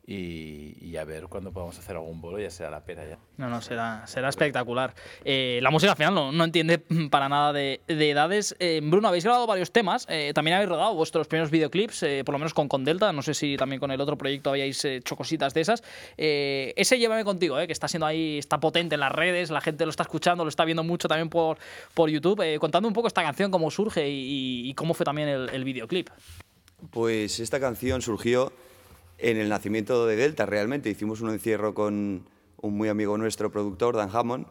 y, 0.06 0.76
y 0.80 0.96
a 0.98 1.04
ver 1.04 1.24
cuándo 1.28 1.50
podamos 1.50 1.78
hacer 1.78 1.96
algún 1.96 2.20
bolo, 2.20 2.38
ya 2.38 2.50
será 2.50 2.70
la 2.70 2.84
pena 2.84 3.04
ya. 3.08 3.18
No, 3.38 3.48
no, 3.48 3.62
será, 3.62 4.06
será 4.06 4.28
espectacular. 4.28 4.94
Eh, 5.24 5.60
la 5.62 5.70
música 5.70 5.92
al 5.92 5.96
final 5.96 6.14
no, 6.14 6.30
no 6.30 6.44
entiende 6.44 6.78
para 7.10 7.28
nada 7.28 7.52
de, 7.52 7.80
de 7.86 8.10
edades. 8.10 8.54
Eh, 8.58 8.80
Bruno, 8.82 9.08
habéis 9.08 9.24
grabado 9.24 9.46
varios 9.46 9.72
temas, 9.72 10.06
eh, 10.10 10.32
también 10.34 10.56
habéis 10.56 10.68
rodado 10.68 10.94
vuestros 10.94 11.26
primeros 11.26 11.50
videoclips, 11.50 12.02
eh, 12.02 12.22
por 12.24 12.34
lo 12.34 12.38
menos 12.38 12.52
con, 12.52 12.68
con 12.68 12.84
Delta, 12.84 13.12
no 13.12 13.22
sé 13.22 13.32
si 13.32 13.56
también 13.56 13.80
con 13.80 13.90
el 13.90 14.00
otro 14.00 14.18
proyecto 14.18 14.50
habíais 14.50 14.84
hecho 14.84 15.16
cositas 15.16 15.54
de 15.54 15.62
esas. 15.62 15.82
Eh, 16.18 16.74
ese 16.76 16.98
Llévame 16.98 17.24
contigo, 17.24 17.58
eh, 17.58 17.66
que 17.66 17.72
está 17.72 17.88
siendo 17.88 18.06
ahí, 18.06 18.38
está 18.38 18.60
potente 18.60 18.94
en 18.96 19.00
las 19.00 19.12
redes, 19.12 19.50
la 19.50 19.60
gente 19.62 19.84
lo 19.84 19.90
está 19.90 20.02
escuchando, 20.02 20.44
lo 20.44 20.50
está 20.50 20.64
viendo 20.66 20.84
mucho 20.84 21.08
también 21.08 21.30
por, 21.30 21.56
por 21.94 22.10
YouTube. 22.10 22.42
Eh, 22.42 22.58
contando 22.58 22.86
un 22.88 22.94
poco 22.94 23.08
esta 23.08 23.22
canción, 23.22 23.50
cómo 23.50 23.70
surge 23.70 24.08
y, 24.08 24.68
y 24.68 24.74
cómo 24.74 24.92
fue 24.92 25.04
también 25.04 25.28
el, 25.28 25.48
el 25.50 25.64
videoclip. 25.64 26.10
Pues 26.90 27.40
esta 27.40 27.58
canción 27.58 28.02
surgió 28.02 28.52
en 29.24 29.38
el 29.38 29.48
nacimiento 29.48 30.06
de 30.06 30.16
Delta, 30.16 30.44
realmente. 30.44 30.90
Hicimos 30.90 31.22
un 31.22 31.30
encierro 31.30 31.72
con 31.72 32.28
un 32.60 32.76
muy 32.76 32.90
amigo 32.90 33.16
nuestro, 33.16 33.50
productor, 33.50 33.96
Dan 33.96 34.10
Hammond, 34.12 34.46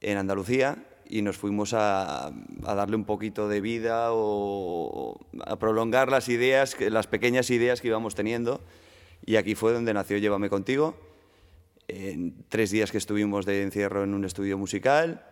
en 0.00 0.18
Andalucía, 0.18 0.84
y 1.08 1.22
nos 1.22 1.36
fuimos 1.36 1.72
a, 1.72 2.26
a 2.26 2.74
darle 2.74 2.96
un 2.96 3.04
poquito 3.04 3.48
de 3.48 3.60
vida 3.60 4.08
o 4.10 5.20
a 5.46 5.56
prolongar 5.56 6.10
las 6.10 6.28
ideas, 6.28 6.76
las 6.80 7.06
pequeñas 7.06 7.48
ideas 7.50 7.80
que 7.80 7.88
íbamos 7.88 8.16
teniendo. 8.16 8.60
Y 9.24 9.36
aquí 9.36 9.54
fue 9.54 9.72
donde 9.72 9.94
nació 9.94 10.18
Llévame 10.18 10.50
contigo. 10.50 10.96
En 11.86 12.34
tres 12.48 12.72
días 12.72 12.90
que 12.90 12.98
estuvimos 12.98 13.46
de 13.46 13.62
encierro 13.62 14.02
en 14.02 14.14
un 14.14 14.24
estudio 14.24 14.58
musical. 14.58 15.24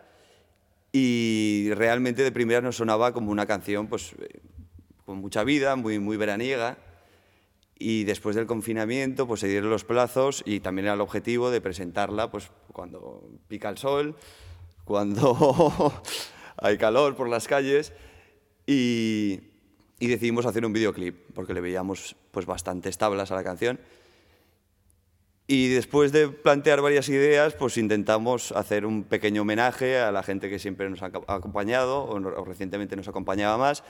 Y 0.93 1.71
realmente 1.73 2.23
de 2.23 2.31
primera 2.31 2.61
nos 2.61 2.77
sonaba 2.77 3.11
como 3.11 3.31
una 3.31 3.45
canción 3.45 3.87
pues, 3.87 4.13
eh, 4.21 4.39
con 5.05 5.17
mucha 5.17 5.43
vida, 5.43 5.75
muy, 5.75 5.99
muy 5.99 6.15
veraniega. 6.15 6.77
Y 7.83 8.03
después 8.03 8.35
del 8.35 8.45
confinamiento 8.45 9.25
pues, 9.25 9.39
se 9.39 9.47
dieron 9.47 9.71
los 9.71 9.83
plazos 9.83 10.43
y 10.45 10.59
también 10.59 10.85
era 10.85 10.93
el 10.93 11.01
objetivo 11.01 11.49
de 11.49 11.61
presentarla 11.61 12.29
pues, 12.29 12.51
cuando 12.71 13.27
pica 13.47 13.69
el 13.69 13.79
sol, 13.79 14.15
cuando 14.85 15.91
hay 16.57 16.77
calor 16.77 17.15
por 17.15 17.27
las 17.27 17.47
calles. 17.47 17.91
Y, 18.67 19.39
decidimos 19.99 20.45
hacer 20.45 20.63
un 20.63 20.73
videoclip 20.73 21.15
porque 21.33 21.55
le 21.55 21.61
veíamos 21.61 22.15
pues, 22.29 22.45
bastantes 22.45 22.99
tablas 22.99 23.31
a 23.31 23.35
la 23.35 23.43
canción. 23.43 23.79
Y 25.47 25.69
después 25.69 26.11
de 26.11 26.29
plantear 26.29 26.81
varias 26.81 27.09
ideas, 27.09 27.55
pues 27.55 27.77
intentamos 27.77 28.51
hacer 28.51 28.85
un 28.85 29.03
pequeño 29.05 29.41
homenaje 29.41 29.97
a 29.97 30.11
la 30.11 30.21
gente 30.21 30.51
que 30.51 30.59
siempre 30.59 30.87
nos 30.87 31.01
ha 31.01 31.07
aco- 31.07 31.25
ha 31.27 31.33
acompañado 31.33 32.03
o, 32.03 32.15
o 32.15 32.45
recientemente 32.45 32.95
nos 32.95 33.07
acompañaba 33.07 33.57
más 33.57 33.83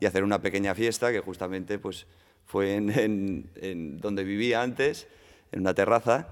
y 0.00 0.06
hacer 0.06 0.24
una 0.24 0.40
pequeña 0.40 0.74
fiesta 0.74 1.12
que 1.12 1.20
justamente 1.20 1.78
pues, 1.78 2.06
fue 2.46 2.74
en, 2.74 4.00
donde 4.00 4.24
vivía 4.24 4.62
antes, 4.62 5.06
en 5.52 5.60
una 5.60 5.74
terraza. 5.74 6.28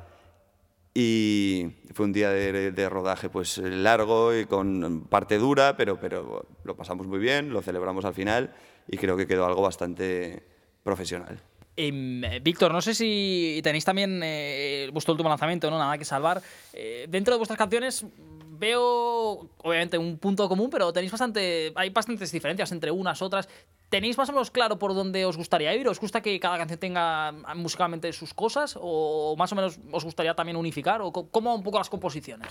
Y 0.94 1.68
fue 1.94 2.04
un 2.04 2.12
día 2.12 2.30
de, 2.30 2.88
rodaje 2.90 3.30
pues 3.30 3.58
largo 3.58 4.36
y 4.36 4.44
con 4.44 5.06
parte 5.08 5.38
dura, 5.38 5.76
pero, 5.76 5.98
pero 5.98 6.46
lo 6.64 6.76
pasamos 6.76 7.06
muy 7.06 7.18
bien, 7.18 7.50
lo 7.50 7.62
celebramos 7.62 8.04
al 8.04 8.12
final 8.12 8.52
y 8.88 8.98
creo 8.98 9.16
que 9.16 9.26
quedó 9.26 9.46
algo 9.46 9.62
bastante 9.62 10.42
profesional. 10.82 11.40
Em, 11.76 12.22
Víctor, 12.42 12.72
no 12.72 12.82
sé 12.82 12.94
si 12.94 13.60
tenéis 13.62 13.84
también 13.84 14.20
eh, 14.22 14.90
vuestro 14.92 15.12
último 15.12 15.30
lanzamiento, 15.30 15.70
¿no? 15.70 15.78
Nada 15.78 15.96
que 15.96 16.04
salvar. 16.04 16.42
Eh, 16.72 17.06
dentro 17.08 17.32
de 17.32 17.38
vuestras 17.38 17.58
canciones 17.58 18.04
veo, 18.58 19.48
obviamente, 19.62 19.96
un 19.96 20.18
punto 20.18 20.48
común, 20.48 20.68
pero 20.70 20.92
tenéis 20.92 21.10
bastante. 21.10 21.72
Hay 21.74 21.90
bastantes 21.90 22.30
diferencias 22.30 22.70
entre 22.72 22.90
unas 22.90 23.22
otras. 23.22 23.48
¿Tenéis 23.92 24.16
más 24.16 24.30
o 24.30 24.32
menos 24.32 24.50
claro 24.50 24.78
por 24.78 24.94
dónde 24.94 25.26
os 25.26 25.36
gustaría 25.36 25.74
ir? 25.76 25.86
¿Os 25.86 26.00
gusta 26.00 26.22
que 26.22 26.40
cada 26.40 26.56
canción 26.56 26.80
tenga 26.80 27.30
musicalmente 27.54 28.10
sus 28.14 28.32
cosas? 28.32 28.78
¿O 28.80 29.36
más 29.36 29.52
o 29.52 29.54
menos 29.54 29.78
os 29.92 30.02
gustaría 30.02 30.32
también 30.32 30.56
unificar? 30.56 31.02
¿O 31.02 31.12
cómo 31.12 31.54
un 31.54 31.62
poco 31.62 31.76
las 31.76 31.90
composiciones? 31.90 32.48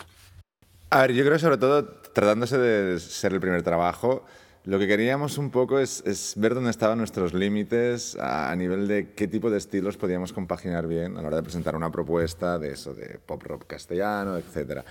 A 0.91 1.01
ver, 1.01 1.13
yo 1.13 1.25
creo 1.25 1.39
sobre 1.39 1.57
todo, 1.57 1.83
tratándose 2.13 2.60
de 2.60 3.00
ser 3.00 3.33
el 3.33 3.39
primer 3.39 3.63
trabajo, 3.63 4.24
lo 4.65 4.77
que 4.77 4.86
queríamos 4.86 5.39
un 5.39 5.50
poco 5.50 5.79
es, 5.79 6.03
ver 6.36 6.53
dónde 6.53 6.69
estaban 6.69 7.00
nuestros 7.00 7.33
límites 7.33 8.15
a, 8.19 8.51
a 8.51 8.55
nivel 8.55 8.88
de 8.88 9.13
qué 9.15 9.27
tipo 9.27 9.50
de 9.50 9.57
estilos 9.57 9.98
podíamos 9.98 10.33
compaginar 10.33 10.86
bien 10.86 11.17
a 11.17 11.24
la 11.24 11.29
hora 11.29 11.38
de 11.38 11.43
presentar 11.43 11.75
una 11.75 11.91
propuesta 11.91 12.60
de 12.60 12.74
eso, 12.74 12.93
de 12.93 13.17
pop 13.17 13.41
rock 13.41 13.65
castellano, 13.65 14.38
etc. 14.38 14.83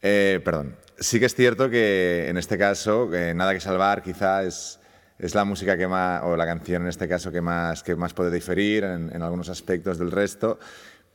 Eh, 0.00 0.40
perdón, 0.42 0.76
sí 0.98 1.20
que 1.20 1.26
es 1.26 1.34
cierto 1.34 1.68
que 1.68 2.26
en 2.30 2.38
este 2.38 2.56
caso, 2.56 3.14
eh, 3.14 3.34
Nada 3.34 3.52
que 3.52 3.60
salvar 3.60 4.02
quizá 4.02 4.44
es, 4.44 4.79
es 5.20 5.34
la 5.34 5.44
música 5.44 5.76
que 5.76 5.86
más, 5.86 6.22
o 6.24 6.36
la 6.36 6.46
canción 6.46 6.82
en 6.82 6.88
este 6.88 7.08
caso 7.08 7.30
que 7.30 7.40
más, 7.40 7.82
que 7.82 7.96
más 7.96 8.14
puede 8.14 8.30
diferir 8.30 8.84
en, 8.84 9.22
algunos 9.22 9.48
aspectos 9.48 9.98
del 9.98 10.10
resto. 10.10 10.58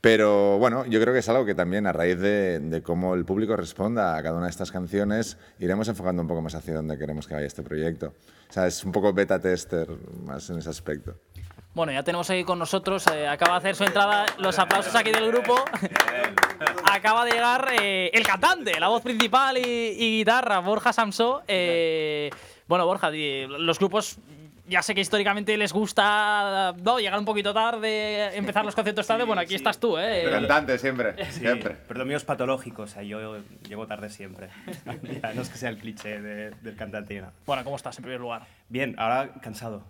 Pero 0.00 0.58
bueno, 0.58 0.86
yo 0.86 1.00
creo 1.00 1.12
que 1.12 1.20
es 1.20 1.28
algo 1.28 1.44
que 1.44 1.54
también 1.54 1.86
a 1.86 1.92
raíz 1.92 2.18
de, 2.20 2.60
de 2.60 2.82
cómo 2.82 3.14
el 3.14 3.24
público 3.24 3.56
responda 3.56 4.16
a 4.16 4.22
cada 4.22 4.36
una 4.36 4.46
de 4.46 4.50
estas 4.50 4.70
canciones, 4.70 5.36
iremos 5.58 5.88
enfocando 5.88 6.22
un 6.22 6.28
poco 6.28 6.42
más 6.42 6.54
hacia 6.54 6.74
dónde 6.74 6.96
queremos 6.96 7.26
que 7.26 7.34
vaya 7.34 7.46
este 7.46 7.62
proyecto. 7.62 8.14
O 8.48 8.52
sea, 8.52 8.66
es 8.66 8.84
un 8.84 8.92
poco 8.92 9.12
beta 9.12 9.40
tester 9.40 9.88
más 10.24 10.48
en 10.50 10.58
ese 10.58 10.70
aspecto. 10.70 11.16
Bueno, 11.76 11.92
ya 11.92 12.02
tenemos 12.02 12.30
aquí 12.30 12.42
con 12.42 12.58
nosotros, 12.58 13.06
eh, 13.08 13.28
acaba 13.28 13.52
de 13.52 13.58
hacer 13.58 13.74
su 13.76 13.84
entrada, 13.84 14.24
los 14.38 14.58
aplausos 14.58 14.94
aquí 14.94 15.10
del 15.12 15.30
grupo. 15.30 15.62
acaba 16.90 17.26
de 17.26 17.32
llegar 17.32 17.68
eh, 17.78 18.10
el 18.14 18.26
cantante, 18.26 18.80
la 18.80 18.88
voz 18.88 19.02
principal 19.02 19.58
y, 19.58 19.60
y 19.60 20.18
guitarra, 20.20 20.60
Borja 20.60 20.94
Samso. 20.94 21.42
Eh, 21.46 22.30
bueno, 22.66 22.86
Borja, 22.86 23.10
los 23.10 23.78
grupos 23.78 24.16
ya 24.68 24.82
sé 24.82 24.96
que 24.96 25.00
históricamente 25.00 25.56
les 25.56 25.72
gusta 25.72 26.74
¿no? 26.82 26.98
llegar 26.98 27.18
un 27.20 27.24
poquito 27.24 27.54
tarde, 27.54 28.36
empezar 28.36 28.64
los 28.64 28.74
conciertos 28.74 29.06
tarde. 29.06 29.24
Bueno, 29.26 29.42
aquí 29.42 29.54
estás 29.54 29.78
tú, 29.78 29.98
¿eh? 29.98 30.26
cantante 30.30 30.78
siempre, 30.78 31.14
Sí, 31.30 31.44
pero 31.86 31.98
lo 32.00 32.06
mío 32.06 32.16
es 32.16 32.24
patológico, 32.24 32.82
o 32.82 32.86
sea, 32.86 33.02
yo 33.02 33.36
llego 33.68 33.86
tarde 33.86 34.08
siempre. 34.08 34.48
Ya, 35.22 35.34
no 35.34 35.42
es 35.42 35.50
que 35.50 35.58
sea 35.58 35.68
el 35.68 35.76
cliché 35.78 36.20
de- 36.22 36.50
del 36.62 36.74
cantante 36.74 37.14
y 37.14 37.18
nada. 37.18 37.32
Bueno, 37.44 37.62
¿cómo 37.64 37.76
estás 37.76 37.96
en 37.98 38.02
primer 38.02 38.20
lugar? 38.20 38.42
Bien, 38.68 38.94
ahora 38.98 39.32
cansado. 39.42 39.84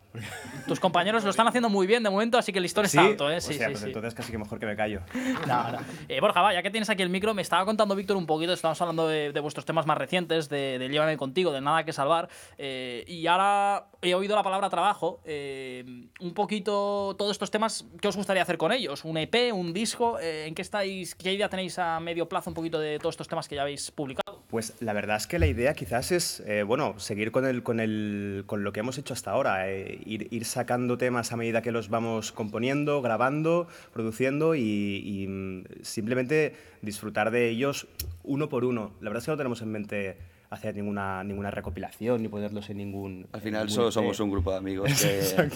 Tus 0.67 0.81
compañeros 0.81 1.25
lo 1.25 1.31
están 1.31 1.47
haciendo 1.47 1.69
muy 1.69 1.87
bien 1.87 2.03
de 2.03 2.11
momento, 2.11 2.39
así 2.39 2.53
que 2.53 2.59
el 2.59 2.63
listón 2.63 2.85
está 2.87 3.03
alto, 3.03 3.31
¿eh? 3.31 3.37
o 3.37 3.41
sea, 3.41 3.71
pues 3.71 3.83
entonces 3.83 4.15
casi 4.15 4.33
que 4.33 4.39
mejor 4.39 4.59
que 4.59 4.67
me 4.67 4.77
callo. 4.77 5.01
No, 5.47 5.73
no. 5.73 5.79
Eh, 6.09 6.21
Borja, 6.21 6.41
va, 6.43 6.53
ya 6.55 6.63
que 6.63 6.71
tienes 6.71 6.89
aquí 6.91 7.03
el 7.03 7.11
micro, 7.11 7.35
me 7.35 7.43
estaba 7.43 7.65
contando 7.65 7.95
Víctor 7.95 8.17
un 8.17 8.27
poquito, 8.27 8.53
estábamos 8.53 8.81
hablando 8.81 9.09
de, 9.09 9.33
de 9.33 9.41
vuestros 9.41 9.65
temas 9.65 9.87
más 9.87 9.97
recientes, 9.99 10.49
de, 10.49 10.79
de 10.79 10.89
Llévame 10.89 11.17
contigo, 11.17 11.53
de 11.53 11.61
Nada 11.61 11.85
que 11.85 11.93
salvar, 11.93 12.29
eh, 12.59 13.05
y 13.07 13.27
ahora 13.27 13.87
he 14.03 14.15
oído 14.15 14.35
la 14.37 14.43
palabra 14.43 14.71
trabajo. 14.71 15.21
eh, 15.25 15.85
un 16.21 16.35
poquito 16.35 17.15
todos 17.19 17.33
estos 17.33 17.51
temas, 17.51 17.87
¿qué 18.01 18.09
os 18.09 18.17
gustaría 18.17 18.43
hacer 18.43 18.57
con 18.59 18.73
ellos? 18.73 19.05
¿Un 19.05 19.19
EP, 19.19 19.53
un 19.53 19.73
disco? 19.73 20.19
¿En 20.21 20.55
qué 20.55 20.63
estáis, 20.63 21.15
qué 21.15 21.33
idea 21.33 21.49
tenéis 21.49 21.79
a 21.79 22.01
medio 22.01 22.29
plazo 22.29 22.51
un 22.51 22.55
poquito 22.55 22.79
de 22.79 22.99
todos 22.99 23.13
estos 23.15 23.29
temas 23.29 23.49
que 23.49 23.55
ya 23.57 23.63
habéis 23.63 23.91
publicado? 23.91 24.43
Pues 24.49 24.75
la 24.81 24.93
verdad 24.93 25.17
es 25.17 25.27
que 25.27 25.39
la 25.39 25.47
idea 25.47 25.75
quizás 25.75 26.13
es, 26.13 26.43
bueno, 26.67 26.99
seguir 26.99 27.33
con, 27.33 27.45
el, 27.47 27.63
con, 27.63 27.81
el, 27.81 28.45
con 28.47 28.63
lo 28.67 28.73
que 28.73 28.81
hemos 28.81 28.99
hecho 28.99 29.15
hasta 29.15 29.31
ahora, 29.31 29.71
eh, 29.71 30.01
ir, 30.05 30.45
sacando 30.45 30.99
temas 30.99 31.31
a 31.31 31.37
medida 31.37 31.63
que 31.63 31.71
los 31.71 31.89
vamos 31.89 32.33
componiendo, 32.33 33.01
grabando, 33.01 33.69
produciendo 33.93 34.57
y, 34.57 34.61
y, 35.05 35.29
mm, 35.29 35.65
simplemente 35.83 36.57
disfrutar 36.83 37.31
de 37.31 37.49
ellos 37.49 37.87
uno 38.25 38.49
por 38.49 38.65
uno. 38.65 38.91
La 39.01 39.09
verdad 39.11 39.19
es 39.19 39.27
que 39.27 39.31
no 39.31 39.37
tenemos 39.37 39.63
en 39.63 39.71
mente 39.71 40.17
hacer 40.51 40.75
ninguna, 40.75 41.23
ninguna 41.25 41.51
recopilación 41.51 42.23
ni 42.23 42.29
ponerlos 42.29 42.69
en 42.71 42.77
ningún... 42.79 43.29
Al 43.33 43.41
final 43.41 43.67
ningún 43.67 43.75
solo 43.75 43.89
EP. 43.89 43.93
somos 43.95 44.21
un 44.21 44.31
grupo 44.31 44.51
de 44.51 44.57
amigos 44.59 44.91
que... 45.01 45.47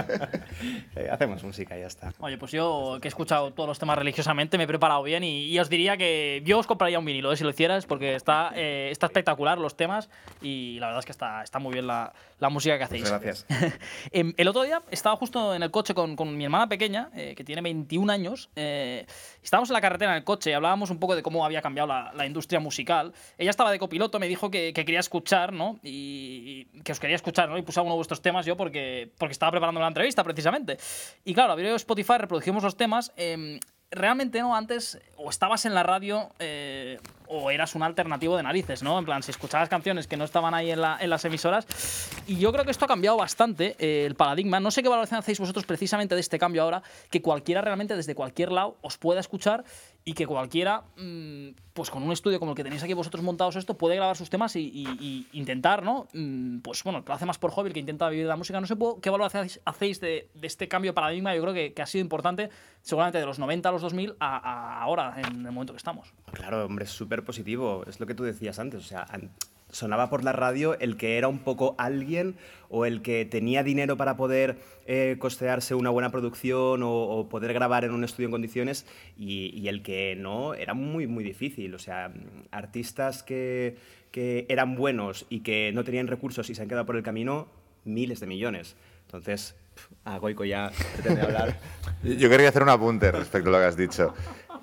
Eh, 0.96 1.08
hacemos 1.10 1.42
música 1.44 1.76
y 1.76 1.80
ya 1.80 1.86
está. 1.86 2.12
Oye, 2.18 2.36
pues 2.36 2.52
yo 2.52 2.98
que 3.00 3.06
he 3.06 3.10
escuchado 3.10 3.52
todos 3.52 3.68
los 3.68 3.78
temas 3.78 3.96
religiosamente 3.96 4.58
me 4.58 4.64
he 4.64 4.66
preparado 4.66 5.02
bien 5.02 5.22
y, 5.22 5.44
y 5.46 5.58
os 5.58 5.68
diría 5.68 5.96
que 5.96 6.42
yo 6.44 6.58
os 6.58 6.66
compraría 6.66 6.98
un 6.98 7.04
vinilo 7.04 7.32
¿eh? 7.32 7.36
si 7.36 7.44
lo 7.44 7.50
hicieras 7.50 7.86
porque 7.86 8.14
está, 8.16 8.52
eh, 8.54 8.88
está 8.90 9.06
espectacular 9.06 9.58
los 9.58 9.76
temas 9.76 10.10
y 10.42 10.78
la 10.80 10.86
verdad 10.86 11.00
es 11.00 11.06
que 11.06 11.12
está, 11.12 11.42
está 11.42 11.58
muy 11.58 11.72
bien 11.72 11.86
la, 11.86 12.12
la 12.40 12.48
música 12.48 12.76
que 12.76 12.84
hacéis. 12.84 13.08
Gracias. 13.08 13.46
Em, 14.12 14.34
el 14.36 14.48
otro 14.48 14.62
día 14.62 14.82
estaba 14.90 15.16
justo 15.16 15.54
en 15.54 15.62
el 15.62 15.70
coche 15.70 15.94
con, 15.94 16.16
con 16.16 16.36
mi 16.36 16.44
hermana 16.44 16.68
pequeña, 16.68 17.10
eh, 17.14 17.34
que 17.36 17.44
tiene 17.44 17.62
21 17.62 18.12
años. 18.12 18.50
eh, 18.56 19.06
estábamos 19.42 19.70
en 19.70 19.74
la 19.74 19.80
carretera 19.80 20.12
en 20.12 20.18
el 20.18 20.24
coche 20.24 20.50
y 20.50 20.52
hablábamos 20.52 20.90
un 20.90 20.98
poco 20.98 21.14
de 21.14 21.22
cómo 21.22 21.44
había 21.44 21.62
cambiado 21.62 21.86
la, 21.86 22.12
la 22.14 22.26
industria 22.26 22.60
musical. 22.60 23.12
Ella 23.38 23.50
estaba 23.50 23.69
de 23.70 23.78
copiloto, 23.78 24.18
me 24.18 24.28
dijo 24.28 24.50
que, 24.50 24.72
que 24.72 24.84
quería 24.84 25.00
escuchar, 25.00 25.52
¿no? 25.52 25.78
Y, 25.82 26.66
que 26.84 26.92
os 26.92 27.00
quería 27.00 27.16
escuchar, 27.16 27.48
¿no? 27.48 27.58
Y 27.58 27.62
puse 27.62 27.80
uno 27.80 27.90
de 27.90 27.96
vuestros 27.96 28.22
temas 28.22 28.46
yo 28.46 28.56
porque, 28.56 29.10
porque 29.18 29.32
estaba 29.32 29.50
preparando 29.52 29.80
la 29.80 29.88
entrevista, 29.88 30.24
precisamente. 30.24 30.78
Y 31.24 31.34
claro, 31.34 31.52
abrió 31.52 31.74
Spotify, 31.76 32.14
reprodujimos 32.18 32.62
los 32.62 32.76
temas. 32.76 33.12
em, 33.16 33.60
realmente 33.90 34.40
no, 34.40 34.54
antes 34.54 35.00
o 35.16 35.30
estabas 35.30 35.64
en 35.64 35.74
la 35.74 35.82
radio 35.82 36.30
eh, 36.38 36.98
o 37.32 37.50
eras 37.50 37.74
un 37.76 37.82
alternativo 37.84 38.36
de 38.36 38.42
narices, 38.42 38.82
¿no? 38.82 38.98
En 38.98 39.04
plan, 39.04 39.22
si 39.22 39.30
escuchabas 39.30 39.68
canciones 39.68 40.06
que 40.08 40.16
no 40.16 40.24
estaban 40.24 40.52
ahí 40.52 40.70
en, 40.72 40.80
la- 40.80 40.98
en 41.00 41.08
las 41.10 41.24
emisoras. 41.24 41.64
Y 42.26 42.36
yo 42.38 42.52
creo 42.52 42.64
que 42.64 42.72
esto 42.72 42.84
ha 42.84 42.88
cambiado 42.88 43.16
bastante 43.16 43.76
eh, 43.78 44.04
el 44.04 44.16
paradigma. 44.16 44.58
No 44.60 44.70
sé 44.70 44.82
qué 44.82 44.88
valoración 44.88 45.20
hacéis 45.20 45.38
vosotros 45.38 45.64
precisamente 45.64 46.14
de 46.16 46.20
este 46.20 46.38
cambio 46.38 46.62
ahora, 46.64 46.82
que 47.10 47.22
cualquiera 47.22 47.60
realmente 47.62 47.94
desde 47.96 48.14
cualquier 48.14 48.50
lado 48.52 48.76
os 48.82 48.98
pueda 48.98 49.20
escuchar 49.20 49.64
y 50.04 50.14
que 50.14 50.26
cualquiera, 50.26 50.82
mm, 50.96 51.50
pues 51.74 51.90
con 51.90 52.02
un 52.02 52.10
estudio 52.10 52.38
como 52.40 52.52
el 52.52 52.56
que 52.56 52.64
tenéis 52.64 52.82
aquí 52.82 52.94
vosotros 52.94 53.22
montados 53.22 53.54
esto, 53.56 53.74
puede 53.76 53.96
grabar 53.96 54.16
sus 54.16 54.28
temas 54.30 54.56
y, 54.56 54.60
y- 54.60 54.88
y 55.32 55.38
intentar, 55.38 55.82
¿no? 55.84 56.08
Mm, 56.12 56.60
Pues 56.60 56.82
bueno, 56.82 57.04
lo 57.06 57.14
hace 57.14 57.26
más 57.26 57.38
por 57.38 57.50
hobby, 57.52 57.68
el 57.68 57.74
que 57.74 57.80
intenta 57.80 58.08
vivir 58.08 58.24
de 58.24 58.28
la 58.30 58.36
música. 58.36 58.60
No 58.60 58.66
sé 58.66 58.74
qué 59.00 59.10
valoración 59.10 59.46
hacéis- 59.66 60.00
de, 60.00 60.30
de 60.34 60.46
este 60.46 60.66
cambio 60.68 60.90
de 60.90 60.94
paradigma. 60.94 61.34
Yo 61.34 61.42
creo 61.42 61.54
que, 61.54 61.72
que 61.74 61.82
ha 61.82 61.86
sido 61.86 62.02
importante, 62.02 62.50
seguramente 62.82 63.18
de 63.18 63.26
los 63.26 63.38
90 63.38 63.68
a 63.68 63.72
los 63.72 63.82
2000 63.82 64.14
a, 64.20 64.36
a 64.38 64.82
ahora, 64.82 65.14
en 65.18 65.46
el 65.46 65.52
momento 65.52 65.72
que 65.72 65.78
estamos. 65.78 66.12
Claro, 66.32 66.64
hombre, 66.64 66.84
es 66.86 66.90
súper 67.20 67.24
positivo. 67.24 67.84
Es 67.86 68.00
lo 68.00 68.06
que 68.06 68.14
tú 68.14 68.24
decías 68.24 68.58
antes. 68.58 68.80
O 68.80 68.88
sea, 68.88 69.06
sonaba 69.70 70.10
por 70.10 70.24
la 70.24 70.32
radio 70.32 70.78
el 70.80 70.96
que 70.96 71.16
era 71.18 71.28
un 71.28 71.38
poco 71.38 71.74
alguien 71.78 72.34
o 72.68 72.86
el 72.86 73.02
que 73.02 73.24
tenía 73.24 73.62
dinero 73.62 73.96
para 73.96 74.16
poder 74.16 74.56
eh, 74.86 75.16
costearse 75.18 75.74
una 75.74 75.90
buena 75.90 76.10
producción 76.10 76.82
o, 76.82 76.90
o 76.90 77.28
poder 77.28 77.52
grabar 77.52 77.84
en 77.84 77.92
un 77.92 78.02
estudio 78.02 78.26
en 78.26 78.32
condiciones 78.32 78.86
y, 79.16 79.50
y 79.54 79.68
el 79.68 79.82
que 79.82 80.16
no 80.16 80.54
era 80.54 80.74
muy, 80.74 81.06
muy 81.06 81.22
difícil. 81.22 81.74
O 81.74 81.78
sea, 81.78 82.12
artistas 82.50 83.22
que, 83.22 83.76
que 84.10 84.46
eran 84.48 84.74
buenos 84.74 85.26
y 85.28 85.40
que 85.40 85.72
no 85.72 85.84
tenían 85.84 86.08
recursos 86.08 86.50
y 86.50 86.54
se 86.54 86.62
han 86.62 86.68
quedado 86.68 86.86
por 86.86 86.96
el 86.96 87.02
camino, 87.02 87.48
miles 87.84 88.20
de 88.20 88.26
millones. 88.26 88.76
Entonces, 89.06 89.56
a 90.04 90.18
Goico 90.18 90.44
ya 90.44 90.70
pretende 90.94 91.22
hablar. 91.22 91.58
Yo 92.02 92.28
quería 92.28 92.48
hacer 92.48 92.62
un 92.62 92.68
apunte 92.68 93.10
respecto 93.12 93.48
a 93.48 93.52
lo 93.52 93.58
que 93.58 93.64
has 93.64 93.76
dicho. 93.76 94.14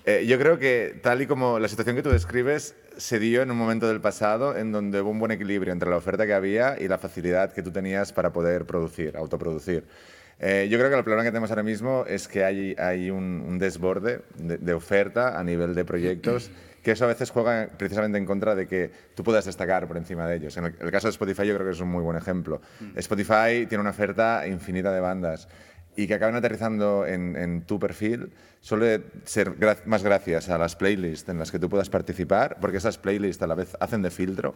Eh, 0.08 0.26
yo 0.26 0.40
creo 0.40 0.58
que 0.58 0.98
tal 1.04 1.22
y 1.22 1.28
como 1.28 1.60
la 1.60 1.68
situación 1.68 1.98
que 1.98 2.02
tú 2.02 2.10
describes 2.10 2.76
se 2.96 3.20
dio 3.20 3.42
en 3.42 3.52
un 3.52 3.58
momento 3.58 3.90
del 3.90 4.00
pasado 4.00 4.56
en 4.56 4.72
donde 4.72 5.02
hubo 5.02 5.10
un 5.10 5.20
buen 5.20 5.34
equilibrio 5.34 5.74
entre 5.74 5.90
la 5.90 5.98
oferta 5.98 6.26
que 6.26 6.34
había 6.34 6.78
y 6.80 6.88
la 6.88 6.98
facilidad 6.98 7.52
que 7.52 7.62
tú 7.62 7.72
tenías 7.72 8.14
para 8.14 8.32
poder 8.32 8.66
producir, 8.66 9.18
autoproducir. 9.18 9.84
Eh, 10.40 10.70
yo 10.72 10.78
creo 10.78 10.90
que 10.90 10.96
el 10.96 11.04
problema 11.04 11.26
que 11.26 11.32
tenemos 11.32 11.50
ahora 11.50 11.64
mismo 11.64 12.06
es 12.08 12.30
que 12.30 12.46
hay, 12.46 12.74
hay 12.80 13.10
un, 13.10 13.44
un 13.46 13.60
desborde 13.60 14.22
de, 14.38 14.58
de 14.58 14.74
oferta 14.74 15.38
a 15.38 15.44
nivel 15.44 15.76
de 15.76 15.84
proyectos 15.84 16.52
que 16.82 16.92
eso 16.92 17.04
a 17.04 17.10
veces 17.10 17.30
juega 17.30 17.68
precisamente 17.78 18.18
en 18.18 18.26
contra 18.26 18.56
de 18.56 18.66
que 18.66 18.90
tú 19.14 19.26
puedas 19.26 19.44
destacar 19.44 19.90
por 19.90 19.98
encima 19.98 20.26
de 20.26 20.38
ellos. 20.38 20.56
En 20.56 20.68
el, 20.68 20.76
el 20.80 20.90
caso 20.90 21.08
de 21.08 21.12
Spotify 21.12 21.46
yo 21.46 21.54
creo 21.56 21.68
que 21.68 21.74
es 21.74 21.82
un 21.82 21.90
muy 21.90 22.02
buen 22.02 22.16
ejemplo. 22.16 22.62
Spotify 22.96 23.66
tiene 23.68 23.82
una 23.82 23.90
oferta 23.90 24.48
infinita 24.48 24.94
de 24.94 25.02
bandas 25.02 25.50
y 25.98 26.08
que 26.08 26.14
acaban 26.14 26.36
aterrizando 26.36 27.06
en, 27.06 27.36
en 27.36 27.64
tu 27.64 27.80
perfil 27.80 28.32
suele 28.62 29.04
ser 29.26 29.56
más 29.86 30.04
gracias 30.04 30.48
a 30.48 30.58
las 30.58 30.76
playlists 30.76 31.28
en 31.28 31.40
las 31.40 31.52
que 31.52 31.60
tú 31.60 31.70
puedas 31.70 31.90
participar, 31.90 32.58
porque 32.62 32.78
esas 32.78 32.98
playlists 32.98 33.42
a 33.42 33.48
la 33.48 33.56
vez 33.56 33.76
hacen 33.80 34.04
de 34.04 34.12
filtro 34.12 34.56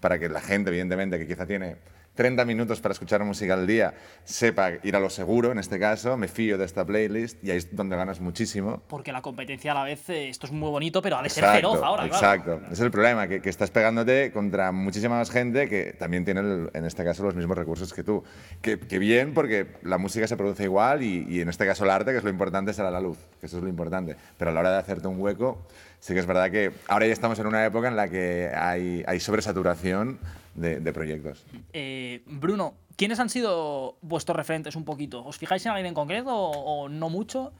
para 0.00 0.18
que 0.18 0.28
la 0.28 0.40
gente, 0.40 0.70
evidentemente, 0.70 1.18
que 1.18 1.26
quizá 1.26 1.46
tiene 1.46 1.76
30 2.14 2.44
minutos 2.44 2.80
para 2.80 2.92
escuchar 2.92 3.22
música 3.24 3.54
al 3.54 3.66
día, 3.66 3.94
sepa 4.24 4.72
ir 4.82 4.96
a 4.96 5.00
lo 5.00 5.08
seguro, 5.08 5.52
en 5.52 5.58
este 5.58 5.78
caso, 5.78 6.16
me 6.16 6.26
fío 6.28 6.58
de 6.58 6.64
esta 6.64 6.84
playlist 6.84 7.42
y 7.42 7.50
ahí 7.52 7.58
es 7.58 7.74
donde 7.74 7.96
ganas 7.96 8.20
muchísimo. 8.20 8.82
Porque 8.88 9.12
la 9.12 9.22
competencia 9.22 9.70
a 9.70 9.74
la 9.74 9.84
vez, 9.84 10.10
eh, 10.10 10.28
esto 10.28 10.46
es 10.46 10.52
muy 10.52 10.68
bonito, 10.68 11.00
pero 11.00 11.16
ha 11.18 11.22
de 11.22 11.30
ser 11.30 11.44
Exacto, 11.44 11.70
feroz 11.70 11.84
ahora, 11.84 12.08
claro. 12.08 12.16
Exacto, 12.16 12.60
ese 12.64 12.72
es 12.74 12.80
el 12.80 12.90
problema, 12.90 13.28
que, 13.28 13.40
que 13.40 13.48
estás 13.48 13.70
pegándote 13.70 14.32
contra 14.32 14.72
muchísima 14.72 15.16
más 15.18 15.30
gente 15.30 15.68
que 15.68 15.92
también 15.98 16.24
tiene, 16.24 16.40
el- 16.40 16.70
en 16.74 16.84
este 16.84 17.04
caso, 17.04 17.22
los 17.22 17.36
mismos 17.36 17.56
recursos 17.56 17.94
que 17.94 18.02
tú. 18.02 18.22
Que, 18.60 18.78
que 18.78 18.98
bien, 18.98 19.32
porque 19.32 19.68
la 19.82 19.96
música 19.96 20.26
se 20.26 20.36
produce 20.36 20.64
igual 20.64 21.02
y, 21.02 21.24
y 21.28 21.40
en 21.40 21.48
este 21.48 21.64
caso 21.64 21.84
el 21.84 21.90
arte, 21.90 22.10
que 22.10 22.18
es 22.18 22.24
lo 22.24 22.30
importante, 22.30 22.72
será 22.74 22.90
la 22.90 23.00
luz, 23.00 23.18
que 23.38 23.46
eso 23.46 23.56
es 23.58 23.62
lo 23.62 23.68
importante. 23.68 24.16
Pero 24.36 24.50
a 24.50 24.54
la 24.54 24.60
hora 24.60 24.72
de 24.72 24.78
hacerte 24.78 25.06
un 25.08 25.20
hueco, 25.20 25.64
sí 26.00 26.14
que 26.14 26.20
es 26.20 26.26
verdad 26.26 26.50
que 26.50 26.72
ahora 26.88 27.06
ya 27.06 27.12
estamos 27.12 27.38
en 27.38 27.46
una 27.46 27.64
época 27.64 27.88
en 27.88 27.96
la 27.96 28.08
que 28.08 28.50
hay, 28.54 29.04
hay 29.06 29.20
sobresaturación 29.20 30.18
de, 30.54 30.80
de 30.80 30.92
proyectos. 30.92 31.44
Eh, 31.72 32.22
Bruno, 32.26 32.74
¿quiénes 32.96 33.20
han 33.20 33.30
sido 33.30 33.96
vuestros 34.02 34.36
referentes 34.36 34.74
un 34.76 34.84
poquito? 34.84 35.24
¿Os 35.24 35.38
fijáis 35.38 35.64
en 35.66 35.72
alguien 35.72 35.86
en 35.86 35.94
concreto 35.94 36.34
o, 36.34 36.84
o 36.84 36.88
no 36.88 37.08
mucho? 37.08 37.52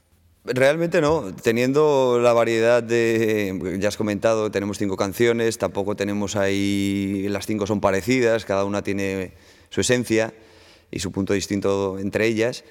Realmente 0.43 1.01
no, 1.01 1.35
teniendo 1.35 2.19
la 2.19 2.33
variedad 2.33 2.81
de, 2.81 3.77
ya 3.79 3.89
has 3.89 3.97
comentado, 3.97 4.49
tenemos 4.49 4.79
cinco 4.79 4.97
canciones, 4.97 5.59
tampoco 5.59 5.95
tenemos 5.95 6.35
ahí, 6.35 7.27
las 7.29 7.45
cinco 7.45 7.67
son 7.67 7.79
parecidas, 7.79 8.43
cada 8.43 8.65
una 8.65 8.81
tiene 8.81 9.33
su 9.69 9.81
esencia 9.81 10.33
y 10.89 10.97
su 10.97 11.11
punto 11.11 11.33
distinto 11.33 11.99
entre 11.99 12.25
ellas. 12.25 12.63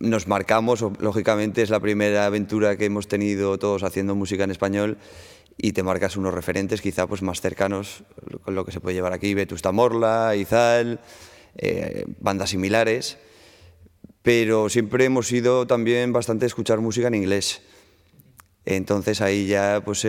Nos 0.00 0.28
marcamos, 0.28 0.84
lógicamente 1.00 1.62
es 1.62 1.70
la 1.70 1.80
primera 1.80 2.26
aventura 2.26 2.76
que 2.76 2.84
hemos 2.84 3.08
tenido 3.08 3.58
todos 3.58 3.82
haciendo 3.82 4.14
música 4.14 4.44
en 4.44 4.50
español 4.50 4.98
y 5.56 5.72
te 5.72 5.82
marcas 5.82 6.16
unos 6.16 6.32
referentes 6.32 6.80
quizá 6.80 7.06
pues 7.06 7.22
más 7.22 7.40
cercanos 7.40 8.04
con 8.42 8.54
lo 8.54 8.64
que 8.64 8.70
se 8.70 8.80
puede 8.80 8.94
llevar 8.94 9.12
aquí, 9.12 9.34
Vetusta 9.34 9.72
Morla, 9.72 10.36
Izal, 10.36 11.00
eh, 11.56 12.04
bandas 12.20 12.50
similares 12.50 13.18
pero 14.28 14.68
siempre 14.68 15.06
hemos 15.06 15.26
sido 15.26 15.66
también 15.66 16.12
bastante 16.12 16.44
a 16.44 16.48
escuchar 16.48 16.80
música 16.80 17.08
en 17.08 17.14
inglés. 17.14 17.62
Entonces 18.66 19.22
ahí 19.22 19.46
ya 19.46 19.80
pues 19.82 20.06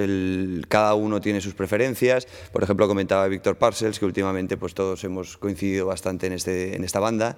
cada 0.67 0.93
uno 0.95 1.21
tiene 1.21 1.39
sus 1.39 1.53
preferencias. 1.53 2.27
Por 2.51 2.61
ejemplo, 2.61 2.85
comentaba 2.89 3.25
Víctor 3.29 3.55
Parcels, 3.55 3.97
que 3.97 4.05
últimamente 4.05 4.57
pues 4.57 4.73
todos 4.73 5.05
hemos 5.05 5.37
coincidido 5.37 5.85
bastante 5.85 6.27
en, 6.27 6.33
este, 6.33 6.75
en 6.75 6.83
esta 6.83 6.99
banda 6.99 7.37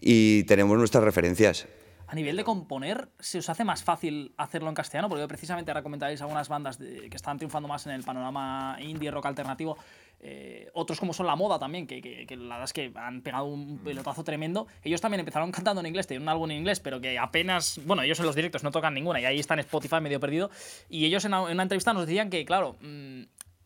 y 0.00 0.44
tenemos 0.44 0.76
nuestras 0.78 1.04
referencias. 1.04 1.66
A 2.10 2.14
nivel 2.14 2.36
de 2.36 2.44
componer, 2.44 3.10
¿se 3.18 3.38
os 3.38 3.50
hace 3.50 3.64
más 3.64 3.82
fácil 3.82 4.32
hacerlo 4.38 4.70
en 4.70 4.74
castellano? 4.74 5.10
Porque 5.10 5.28
precisamente 5.28 5.70
ahora 5.70 5.82
comentáis 5.82 6.22
algunas 6.22 6.48
bandas 6.48 6.78
de- 6.78 7.10
que 7.10 7.16
están 7.16 7.36
triunfando 7.36 7.68
más 7.68 7.84
en 7.86 7.92
el 7.92 8.02
panorama 8.02 8.78
indie, 8.80 9.10
rock 9.10 9.26
alternativo. 9.26 9.76
eh, 10.20 10.68
otros 10.74 10.98
como 10.98 11.12
son 11.12 11.26
La 11.28 11.36
Moda 11.36 11.60
también, 11.60 11.86
que, 11.86 12.00
que- 12.00 12.26
que 12.26 12.34
la 12.36 12.56
verdad 12.56 12.64
es 12.64 12.72
que 12.72 12.90
han 12.96 13.20
pegado 13.22 13.44
un 13.44 13.78
pelotazo 13.78 14.24
tremendo. 14.24 14.66
Ellos 14.82 15.00
también 15.00 15.20
empezaron 15.20 15.52
cantando 15.52 15.80
en 15.80 15.86
inglés, 15.86 16.08
tenían 16.08 16.22
un 16.24 16.28
álbum 16.30 16.50
en 16.50 16.56
inglés, 16.56 16.80
pero 16.80 17.00
que 17.00 17.16
apenas... 17.20 17.78
Bueno, 17.84 18.02
ellos 18.02 18.18
en 18.18 18.26
los 18.26 18.34
directos 18.34 18.64
no 18.64 18.72
tocan 18.72 18.94
ninguna 18.94 19.20
y 19.20 19.26
ahí 19.26 19.38
está 19.38 19.54
en 19.54 19.60
Spotify 19.60 20.00
medio 20.00 20.18
perdido. 20.18 20.50
Y 20.88 21.04
ellos 21.04 21.24
en 21.24 21.34
una, 21.34 21.46
en 21.46 21.52
una 21.52 21.62
entrevista 21.62 21.92
nos 21.92 22.04
decían 22.06 22.30
que, 22.30 22.44
claro... 22.44 22.74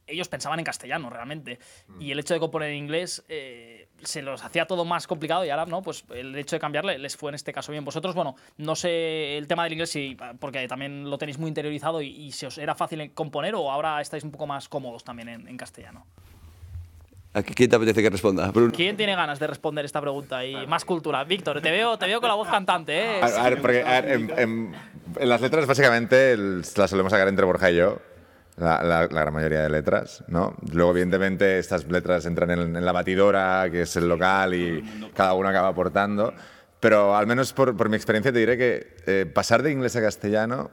mm, 0.06 0.10
ellos 0.10 0.28
pensaban 0.28 0.58
en 0.58 0.64
castellano 0.64 1.10
realmente. 1.10 1.58
Y 2.00 2.10
el 2.12 2.18
hecho 2.18 2.34
de 2.34 2.40
componer 2.40 2.70
en 2.70 2.76
inglés 2.76 3.24
eh, 3.28 3.88
se 4.02 4.22
los 4.22 4.44
hacía 4.44 4.66
todo 4.66 4.84
más 4.84 5.06
complicado 5.06 5.44
y 5.44 5.50
ahora, 5.50 5.66
¿no? 5.66 5.82
Pues 5.82 6.04
el 6.14 6.34
hecho 6.36 6.56
de 6.56 6.60
cambiarle 6.60 6.98
les 6.98 7.16
fue 7.16 7.30
en 7.30 7.34
este 7.34 7.52
caso 7.52 7.72
bien. 7.72 7.84
Vosotros, 7.84 8.14
bueno, 8.14 8.34
no 8.58 8.74
sé 8.76 9.36
el 9.38 9.46
tema 9.46 9.64
del 9.64 9.74
inglés, 9.74 9.90
si, 9.90 10.16
porque 10.40 10.66
también 10.68 11.08
lo 11.08 11.18
tenéis 11.18 11.38
muy 11.38 11.48
interiorizado 11.48 12.02
y, 12.02 12.08
y 12.08 12.32
se 12.32 12.46
os 12.46 12.58
era 12.58 12.74
fácil 12.74 13.12
componer 13.14 13.54
o 13.54 13.70
ahora 13.70 14.00
estáis 14.00 14.24
un 14.24 14.30
poco 14.32 14.46
más 14.46 14.68
cómodos 14.68 15.04
también 15.04 15.28
en, 15.28 15.48
en 15.48 15.56
castellano. 15.56 16.06
¿A 17.34 17.42
quién 17.42 17.70
te 17.70 17.76
apetece 17.76 18.02
que 18.02 18.10
responda? 18.10 18.50
Bruno. 18.50 18.72
¿Quién 18.76 18.94
tiene 18.94 19.16
ganas 19.16 19.38
de 19.38 19.46
responder 19.46 19.86
esta 19.86 20.02
pregunta 20.02 20.44
y 20.44 20.66
más 20.66 20.84
cultura? 20.84 21.24
Víctor, 21.24 21.62
te 21.62 21.70
veo, 21.70 21.96
te 21.96 22.06
veo 22.06 22.20
con 22.20 22.28
la 22.28 22.34
voz 22.34 22.46
cantante, 22.48 22.98
¿eh? 23.00 23.20
A, 23.22 23.26
a 23.26 23.48
ver, 23.48 23.60
porque, 23.62 23.82
a 23.82 24.00
ver, 24.02 24.12
en, 24.12 24.38
en- 24.38 24.74
en 25.18 25.28
las 25.30 25.40
letras 25.40 25.64
básicamente 25.66 26.32
el- 26.32 26.60
las 26.76 26.90
solemos 26.90 27.10
sacar 27.10 27.28
entre 27.28 27.46
Borja 27.46 27.70
y 27.70 27.76
yo, 27.76 27.98
la, 28.62 28.82
la- 28.82 29.08
la 29.08 29.20
gran 29.22 29.34
mayoría 29.34 29.62
de 29.62 29.68
letras, 29.70 30.24
¿no? 30.28 30.56
Luego, 30.72 30.92
evidentemente, 30.92 31.58
estas 31.58 31.86
letras 31.90 32.24
entran 32.26 32.50
en, 32.50 32.76
en 32.76 32.84
la 32.84 32.92
batidora, 32.92 33.68
que 33.70 33.82
es 33.82 33.96
el 33.96 34.08
local, 34.08 34.54
y 34.54 34.82
cada 35.14 35.34
uno 35.34 35.48
acaba 35.48 35.68
aportando. 35.68 36.32
Pero 36.80 37.14
al 37.16 37.26
menos 37.26 37.52
por, 37.52 37.76
por 37.76 37.88
mi 37.88 37.96
experiencia 37.96 38.32
te 38.32 38.38
diré 38.38 38.56
que 38.58 38.96
eh, 39.06 39.26
pasar 39.32 39.62
de 39.62 39.70
inglés 39.70 39.94
a 39.96 40.00
castellano 40.00 40.70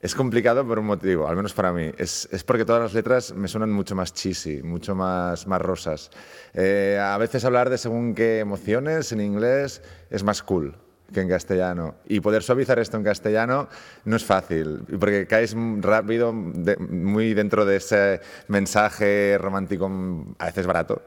es 0.00 0.14
complicado 0.14 0.66
por 0.66 0.78
un 0.78 0.86
motivo, 0.86 1.28
al 1.28 1.36
menos 1.36 1.52
para 1.52 1.72
mí. 1.72 1.90
Es, 1.98 2.28
es 2.32 2.42
porque 2.44 2.64
todas 2.64 2.80
las 2.82 2.94
letras 2.94 3.34
me 3.34 3.48
suenan 3.48 3.70
mucho 3.70 3.94
más 3.94 4.14
cheesy, 4.14 4.62
mucho 4.62 4.94
más, 4.94 5.46
más 5.46 5.60
rosas. 5.60 6.10
Eh, 6.54 6.98
a 7.02 7.18
veces 7.18 7.44
hablar 7.44 7.68
de 7.68 7.78
según 7.78 8.14
qué 8.14 8.38
emociones 8.38 9.12
en 9.12 9.20
inglés 9.20 9.82
es 10.08 10.22
más 10.22 10.42
cool 10.42 10.76
que 11.12 11.20
en 11.20 11.28
castellano. 11.28 11.94
Y 12.08 12.20
poder 12.20 12.42
suavizar 12.42 12.78
esto 12.78 12.96
en 12.96 13.04
castellano 13.04 13.68
no 14.04 14.16
es 14.16 14.24
fácil, 14.24 14.80
porque 14.98 15.26
caes 15.26 15.54
rápido, 15.80 16.32
de- 16.34 16.76
muy 16.76 17.34
dentro 17.34 17.64
de 17.64 17.76
ese 17.76 18.20
mensaje 18.48 19.36
romántico, 19.38 19.90
a 20.38 20.46
veces 20.46 20.66
barato. 20.66 21.02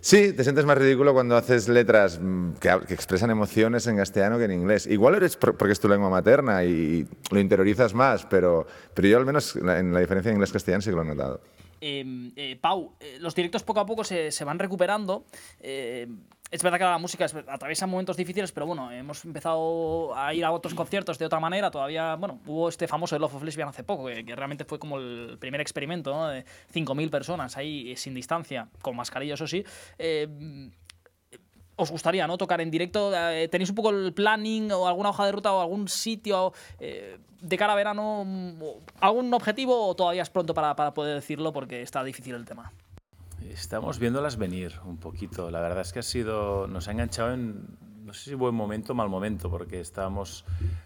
Sí, 0.00 0.32
te 0.32 0.44
sientes 0.44 0.64
más 0.64 0.78
ridículo 0.78 1.12
cuando 1.12 1.36
haces 1.36 1.68
letras 1.68 2.20
mm, 2.22 2.52
que, 2.60 2.78
que 2.86 2.94
expresan 2.94 3.28
emociones 3.30 3.88
en 3.88 3.96
castellano 3.96 4.38
que 4.38 4.44
en 4.44 4.52
inglés. 4.52 4.86
Igual 4.86 5.16
eres 5.16 5.36
por- 5.36 5.56
porque 5.56 5.72
es 5.72 5.80
tu 5.80 5.88
lengua 5.88 6.08
materna 6.08 6.62
y 6.62 7.04
lo 7.32 7.40
interiorizas 7.40 7.92
más, 7.92 8.24
pero, 8.26 8.68
pero 8.94 9.08
yo 9.08 9.18
al 9.18 9.26
menos 9.26 9.56
en 9.56 9.92
la 9.92 9.98
diferencia 9.98 10.30
de 10.30 10.34
inglés-castellano 10.36 10.80
sí 10.82 10.90
que 10.90 10.96
lo 10.96 11.02
he 11.02 11.06
notado. 11.06 11.40
Eh, 11.80 12.30
eh, 12.36 12.56
Pau, 12.60 12.92
eh, 13.00 13.18
los 13.20 13.34
directos 13.34 13.64
poco 13.64 13.80
a 13.80 13.86
poco 13.86 14.04
se, 14.04 14.30
se 14.30 14.44
van 14.44 14.60
recuperando. 14.60 15.24
Es 16.50 16.62
verdad 16.62 16.78
que 16.78 16.84
la 16.84 16.98
música 16.98 17.24
es- 17.24 17.34
atraviesa 17.34 17.86
momentos 17.86 18.16
difíciles, 18.16 18.52
pero 18.52 18.66
bueno, 18.66 18.90
hemos 18.92 19.24
empezado 19.24 20.16
a 20.16 20.32
ir 20.32 20.44
a 20.44 20.52
otros 20.52 20.74
conciertos 20.74 21.18
de 21.18 21.26
otra 21.26 21.40
manera. 21.40 21.70
Todavía, 21.70 22.14
bueno, 22.14 22.38
hubo 22.46 22.68
este 22.68 22.86
famoso 22.86 23.18
Love 23.18 23.34
of 23.34 23.42
Lesbian 23.42 23.68
hace 23.68 23.82
poco, 23.82 24.06
que, 24.06 24.22
realmente 24.36 24.64
fue 24.64 24.78
como 24.78 24.98
el 24.98 25.38
primer 25.40 25.60
experimento, 25.60 26.14
¿no? 26.14 26.28
De 26.28 26.44
5.000 26.72 27.10
personas 27.10 27.56
ahí 27.56 27.90
eh, 27.90 27.96
sin 27.96 28.14
distancia, 28.14 28.68
con 28.80 28.94
mascarilla, 28.94 29.34
eso 29.34 29.46
sí. 29.46 29.64
Eh, 29.98 30.70
os 31.78 31.90
gustaría 31.90 32.26
no 32.26 32.38
tocar 32.38 32.60
en 32.60 32.70
directo. 32.70 33.12
Eh, 33.14 33.48
¿Tenéis 33.48 33.70
un 33.70 33.76
poco 33.76 33.90
el 33.90 34.14
planning 34.14 34.70
o 34.72 34.86
alguna 34.86 35.10
hoja 35.10 35.26
de 35.26 35.32
ruta 35.32 35.52
o 35.52 35.60
algún 35.60 35.88
sitio 35.88 36.52
de 36.78 37.58
cara 37.58 37.72
a 37.74 37.76
verano? 37.76 38.22
mm, 38.24 38.62
o 38.62 38.80
¿Algún 39.00 39.34
objetivo 39.34 39.88
o 39.88 39.94
todavía 39.94 40.22
es 40.22 40.30
pronto 40.30 40.54
para 40.54 40.74
poder 40.94 41.16
decirlo 41.16 41.52
porque 41.52 41.82
está 41.82 42.02
difícil 42.04 42.34
el 42.34 42.46
tema? 42.46 42.72
Estamos 43.42 43.98
viéndolas 43.98 44.36
venir 44.36 44.74
un 44.84 44.98
poquito. 44.98 45.50
La 45.50 45.60
verdad 45.60 45.80
es 45.80 45.92
que 45.92 46.00
ha 46.00 46.02
sido, 46.02 46.66
nos 46.66 46.88
ha 46.88 46.92
enganchado 46.92 47.32
en, 47.32 47.76
no 48.04 48.12
sé 48.12 48.30
si 48.30 48.34
buen 48.34 48.54
momento 48.54 48.92
o 48.92 48.96
mal 48.96 49.08
momento, 49.08 49.50
porque 49.50 49.80
estábamos, 49.80 50.44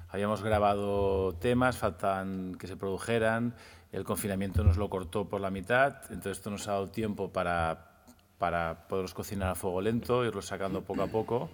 habíamos 0.09 0.43
grabado 0.43 1.35
temas, 1.35 1.79
faltan 1.79 2.57
que 2.59 2.67
se 2.67 2.77
produjeran, 2.77 3.55
el 3.93 4.05
confinamiento 4.05 4.65
nos 4.65 4.77
lo 4.77 4.89
cortó 4.89 5.29
por 5.29 5.41
la 5.41 5.51
mitad, 5.51 5.97
entonces 6.11 6.39
esto 6.39 6.51
nos 6.51 6.67
ha 6.69 6.73
dado 6.73 6.89
tiempo 6.89 7.33
para, 7.33 7.91
para 8.39 8.89
poderlos 8.89 9.15
cocinar 9.15 9.51
a 9.51 9.55
fuego 9.55 9.81
lento, 9.81 10.25
irlos 10.25 10.47
sacando 10.47 10.83
poco 10.83 11.03
a 11.03 11.09
poco. 11.09 11.51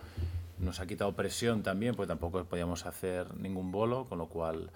Nos 0.59 0.80
ha 0.80 0.87
quitado 0.87 1.12
presión 1.12 1.62
también, 1.62 1.94
porque 1.94 2.09
tampoco 2.09 2.44
podíamos 2.44 2.87
hacer 2.87 3.35
ningún 3.37 3.72
bolo, 3.72 4.06
con 4.06 4.18
lo 4.18 4.28
cual 4.28 4.70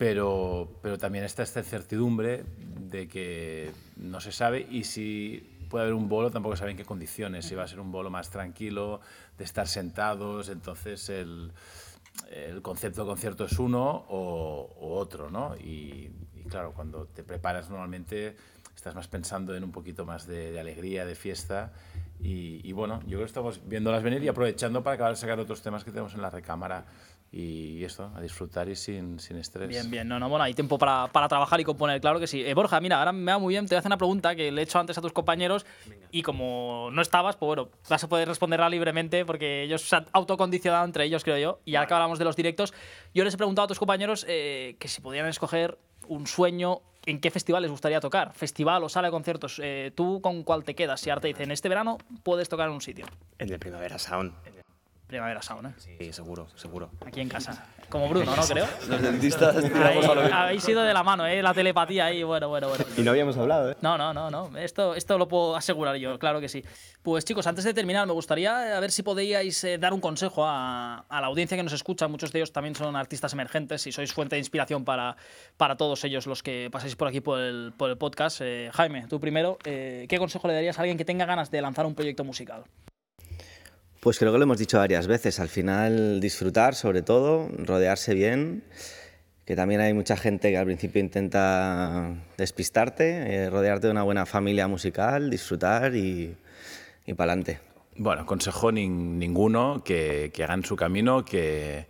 pero, 0.00 0.78
pero 0.80 0.96
también 0.96 1.24
está 1.24 1.42
esta 1.42 1.60
incertidumbre 1.60 2.46
de 2.56 3.06
que 3.06 3.70
no 3.98 4.18
se 4.22 4.32
sabe 4.32 4.66
y 4.70 4.84
si 4.84 5.58
puede 5.68 5.82
haber 5.82 5.94
un 5.94 6.08
bolo 6.08 6.30
tampoco 6.30 6.56
saben 6.56 6.70
en 6.70 6.76
qué 6.78 6.86
condiciones, 6.86 7.44
si 7.44 7.54
va 7.54 7.64
a 7.64 7.68
ser 7.68 7.80
un 7.80 7.92
bolo 7.92 8.08
más 8.08 8.30
tranquilo, 8.30 9.02
de 9.36 9.44
estar 9.44 9.68
sentados, 9.68 10.48
entonces 10.48 11.10
el, 11.10 11.52
el 12.30 12.62
concepto 12.62 13.02
de 13.02 13.08
concierto 13.08 13.44
es 13.44 13.58
uno 13.58 14.06
o, 14.08 14.74
o 14.80 14.94
otro, 14.96 15.28
¿no? 15.28 15.54
Y, 15.58 16.10
y, 16.34 16.44
claro, 16.48 16.72
cuando 16.72 17.04
te 17.04 17.22
preparas 17.22 17.68
normalmente 17.68 18.38
estás 18.74 18.94
más 18.94 19.06
pensando 19.06 19.54
en 19.54 19.64
un 19.64 19.70
poquito 19.70 20.06
más 20.06 20.26
de, 20.26 20.50
de 20.50 20.60
alegría, 20.60 21.04
de 21.04 21.14
fiesta 21.14 21.74
y, 22.22 22.66
y, 22.66 22.72
bueno, 22.72 23.00
yo 23.00 23.08
creo 23.08 23.20
que 23.20 23.26
estamos 23.26 23.60
viéndolas 23.68 24.02
venir 24.02 24.24
y 24.24 24.28
aprovechando 24.28 24.82
para 24.82 24.94
acabar 24.94 25.12
de 25.12 25.20
sacar 25.20 25.38
otros 25.38 25.60
temas 25.60 25.84
que 25.84 25.90
tenemos 25.90 26.14
en 26.14 26.22
la 26.22 26.30
recámara 26.30 26.86
y 27.32 27.84
esto, 27.84 28.10
a 28.14 28.20
disfrutar 28.20 28.68
y 28.68 28.74
sin, 28.74 29.20
sin 29.20 29.36
estrés. 29.36 29.68
Bien, 29.68 29.88
bien, 29.88 30.08
no, 30.08 30.18
no, 30.18 30.28
bueno, 30.28 30.44
hay 30.44 30.52
tiempo 30.52 30.78
para, 30.78 31.06
para 31.12 31.28
trabajar 31.28 31.60
y 31.60 31.64
componer, 31.64 32.00
claro 32.00 32.18
que 32.18 32.26
sí. 32.26 32.44
Eh, 32.44 32.54
Borja, 32.54 32.80
mira, 32.80 32.98
ahora 32.98 33.12
me 33.12 33.30
va 33.30 33.38
muy 33.38 33.54
bien, 33.54 33.66
te 33.66 33.74
voy 33.74 33.76
a 33.76 33.78
hacer 33.80 33.88
una 33.88 33.98
pregunta 33.98 34.34
que 34.34 34.50
le 34.50 34.60
he 34.60 34.64
hecho 34.64 34.80
antes 34.80 34.98
a 34.98 35.00
tus 35.00 35.12
compañeros 35.12 35.64
y 36.10 36.22
como 36.22 36.88
no 36.92 37.00
estabas, 37.00 37.36
pues 37.36 37.46
bueno, 37.46 37.68
vas 37.88 38.02
a 38.02 38.08
poder 38.08 38.26
responderla 38.26 38.68
libremente 38.68 39.24
porque 39.24 39.62
ellos 39.62 39.82
se 39.82 39.94
han 39.94 40.06
autocondicionado 40.12 40.84
entre 40.84 41.04
ellos, 41.04 41.22
creo 41.22 41.38
yo, 41.38 41.60
y 41.64 41.76
ahora 41.76 41.86
que 41.86 41.94
hablamos 41.94 42.18
de 42.18 42.24
los 42.24 42.34
directos, 42.34 42.74
yo 43.14 43.22
les 43.22 43.34
he 43.34 43.36
preguntado 43.36 43.66
a 43.66 43.68
tus 43.68 43.78
compañeros 43.78 44.26
eh, 44.28 44.76
que 44.80 44.88
si 44.88 45.00
podían 45.00 45.26
escoger 45.26 45.78
un 46.08 46.26
sueño 46.26 46.82
¿En 47.06 47.18
qué 47.18 47.30
festival 47.30 47.62
les 47.62 47.70
gustaría 47.70 47.98
tocar? 47.98 48.34
¿Festival 48.34 48.84
o 48.84 48.88
sala 48.90 49.08
de 49.08 49.12
conciertos? 49.12 49.58
Eh, 49.64 49.90
¿Tú 49.94 50.20
con 50.20 50.42
cuál 50.42 50.64
te 50.64 50.74
quedas? 50.74 51.00
Si 51.00 51.08
ahora 51.08 51.22
te 51.22 51.28
dicen, 51.28 51.50
este 51.50 51.70
verano 51.70 51.96
puedes 52.22 52.50
tocar 52.50 52.68
en 52.68 52.74
un 52.74 52.82
sitio. 52.82 53.06
En 53.38 53.50
el 53.50 53.58
Primavera 53.58 53.98
Sound. 53.98 54.34
Primavera 55.10 55.40
¿eh? 55.40 55.96
Sí, 55.98 56.12
seguro, 56.12 56.46
seguro. 56.54 56.88
Aquí 57.04 57.20
en 57.20 57.28
casa. 57.28 57.66
Como 57.88 58.08
Bruno, 58.08 58.36
¿no? 58.36 58.42
Creo. 58.44 58.64
Los 58.88 59.02
dentistas 59.02 59.56
tiramos 59.60 60.04
a 60.06 60.14
lo 60.14 60.22
mismo. 60.22 60.36
habéis 60.36 60.68
ido 60.68 60.84
de 60.84 60.94
la 60.94 61.02
mano, 61.02 61.26
¿eh? 61.26 61.42
La 61.42 61.52
telepatía 61.52 62.04
ahí, 62.04 62.22
bueno, 62.22 62.48
bueno, 62.48 62.68
bueno. 62.68 62.84
Y 62.96 63.00
no 63.00 63.10
habíamos 63.10 63.36
hablado, 63.36 63.72
¿eh? 63.72 63.76
No, 63.80 63.98
no, 63.98 64.14
no, 64.14 64.30
no. 64.30 64.56
Esto, 64.56 64.94
esto 64.94 65.18
lo 65.18 65.26
puedo 65.26 65.56
asegurar 65.56 65.96
yo, 65.96 66.16
claro 66.20 66.40
que 66.40 66.48
sí. 66.48 66.64
Pues 67.02 67.24
chicos, 67.24 67.48
antes 67.48 67.64
de 67.64 67.74
terminar, 67.74 68.06
me 68.06 68.12
gustaría 68.12 68.76
a 68.76 68.78
ver 68.78 68.92
si 68.92 69.02
podíais 69.02 69.64
eh, 69.64 69.78
dar 69.78 69.92
un 69.92 70.00
consejo 70.00 70.44
a, 70.46 71.04
a 71.08 71.20
la 71.20 71.26
audiencia 71.26 71.56
que 71.56 71.64
nos 71.64 71.72
escucha. 71.72 72.06
Muchos 72.06 72.30
de 72.30 72.38
ellos 72.38 72.52
también 72.52 72.76
son 72.76 72.94
artistas 72.94 73.32
emergentes 73.32 73.84
y 73.88 73.90
sois 73.90 74.12
fuente 74.12 74.36
de 74.36 74.38
inspiración 74.38 74.84
para, 74.84 75.16
para 75.56 75.76
todos 75.76 76.04
ellos 76.04 76.28
los 76.28 76.44
que 76.44 76.68
pasáis 76.70 76.94
por 76.94 77.08
aquí 77.08 77.20
por 77.20 77.40
el, 77.40 77.72
por 77.76 77.90
el 77.90 77.98
podcast. 77.98 78.42
Eh, 78.42 78.70
Jaime, 78.72 79.08
tú 79.08 79.18
primero, 79.18 79.58
eh, 79.64 80.06
¿qué 80.08 80.18
consejo 80.18 80.46
le 80.46 80.54
darías 80.54 80.78
a 80.78 80.82
alguien 80.82 80.96
que 80.96 81.04
tenga 81.04 81.26
ganas 81.26 81.50
de 81.50 81.60
lanzar 81.60 81.84
un 81.84 81.96
proyecto 81.96 82.22
musical? 82.22 82.62
Pues 84.00 84.18
creo 84.18 84.32
que 84.32 84.38
lo 84.38 84.44
hemos 84.44 84.58
dicho 84.58 84.78
varias 84.78 85.06
veces. 85.06 85.40
Al 85.40 85.48
final 85.48 86.20
disfrutar, 86.20 86.74
sobre 86.74 87.02
todo, 87.02 87.48
rodearse 87.58 88.14
bien, 88.14 88.64
que 89.44 89.54
también 89.56 89.82
hay 89.82 89.92
mucha 89.92 90.16
gente 90.16 90.50
que 90.50 90.56
al 90.56 90.64
principio 90.64 91.00
intenta 91.00 92.14
despistarte, 92.38 93.34
eh, 93.34 93.50
rodearte 93.50 93.88
de 93.88 93.90
una 93.90 94.02
buena 94.02 94.24
familia 94.24 94.68
musical, 94.68 95.28
disfrutar 95.28 95.94
y, 95.94 96.34
y 97.06 97.14
para 97.14 97.32
adelante. 97.32 97.60
Bueno, 97.96 98.24
consejo 98.24 98.72
nin- 98.72 99.18
ninguno, 99.18 99.82
que, 99.84 100.30
que 100.32 100.44
hagan 100.44 100.64
su 100.64 100.76
camino, 100.76 101.22
que, 101.22 101.86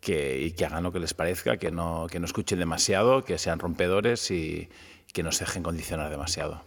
que, 0.00 0.40
y 0.40 0.52
que 0.52 0.64
hagan 0.64 0.84
lo 0.84 0.92
que 0.92 1.00
les 1.00 1.12
parezca, 1.14 1.56
que 1.56 1.72
no, 1.72 2.06
que 2.08 2.20
no 2.20 2.26
escuchen 2.26 2.60
demasiado, 2.60 3.24
que 3.24 3.36
sean 3.38 3.58
rompedores 3.58 4.30
y 4.30 4.68
que 5.12 5.24
no 5.24 5.32
se 5.32 5.44
dejen 5.44 5.64
condicionar 5.64 6.08
demasiado. 6.10 6.62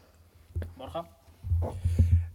Borja. 0.76 1.06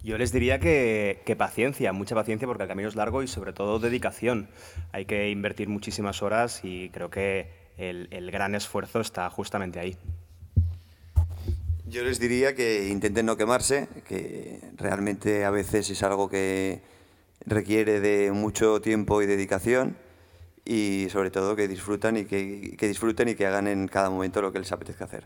Yo 0.06 0.16
les 0.18 0.30
diría 0.30 0.60
que, 0.60 1.34
paciencia, 1.36 1.92
mucha 1.92 2.14
paciencia 2.14 2.46
porque 2.46 2.62
el 2.62 2.68
camino 2.68 2.88
es 2.88 2.94
largo 2.94 3.24
y 3.24 3.26
sobre 3.26 3.52
todo 3.52 3.80
dedicación. 3.80 4.48
Hay 4.92 5.04
que 5.04 5.30
invertir 5.30 5.68
muchísimas 5.68 6.22
horas 6.22 6.60
y 6.62 6.90
creo 6.90 7.10
que 7.10 7.50
el, 7.76 8.30
gran 8.30 8.54
esfuerzo 8.54 9.00
está 9.00 9.28
justamente 9.30 9.80
ahí. 9.80 9.96
Yo 11.88 12.04
les 12.04 12.20
diría 12.20 12.54
que 12.54 12.86
intenten 12.86 13.26
no 13.26 13.36
quemarse, 13.36 13.88
que 14.06 14.60
realmente 14.76 15.44
a 15.44 15.50
veces 15.50 15.90
es 15.90 16.00
algo 16.04 16.28
que 16.28 16.82
requiere 17.44 17.98
de 17.98 18.30
mucho 18.30 18.80
tiempo 18.80 19.22
y 19.22 19.26
dedicación 19.26 19.96
y 20.64 21.08
sobre 21.10 21.32
todo 21.32 21.56
que 21.56 21.66
disfrutan 21.66 22.16
y 22.16 22.26
que 22.26 22.86
disfruten 22.86 23.30
y 23.30 23.34
que 23.34 23.44
hagan 23.44 23.66
en 23.66 23.88
cada 23.88 24.08
momento 24.08 24.40
lo 24.40 24.52
que 24.52 24.60
les 24.60 24.70
apetezca 24.70 25.06
hacer. 25.06 25.24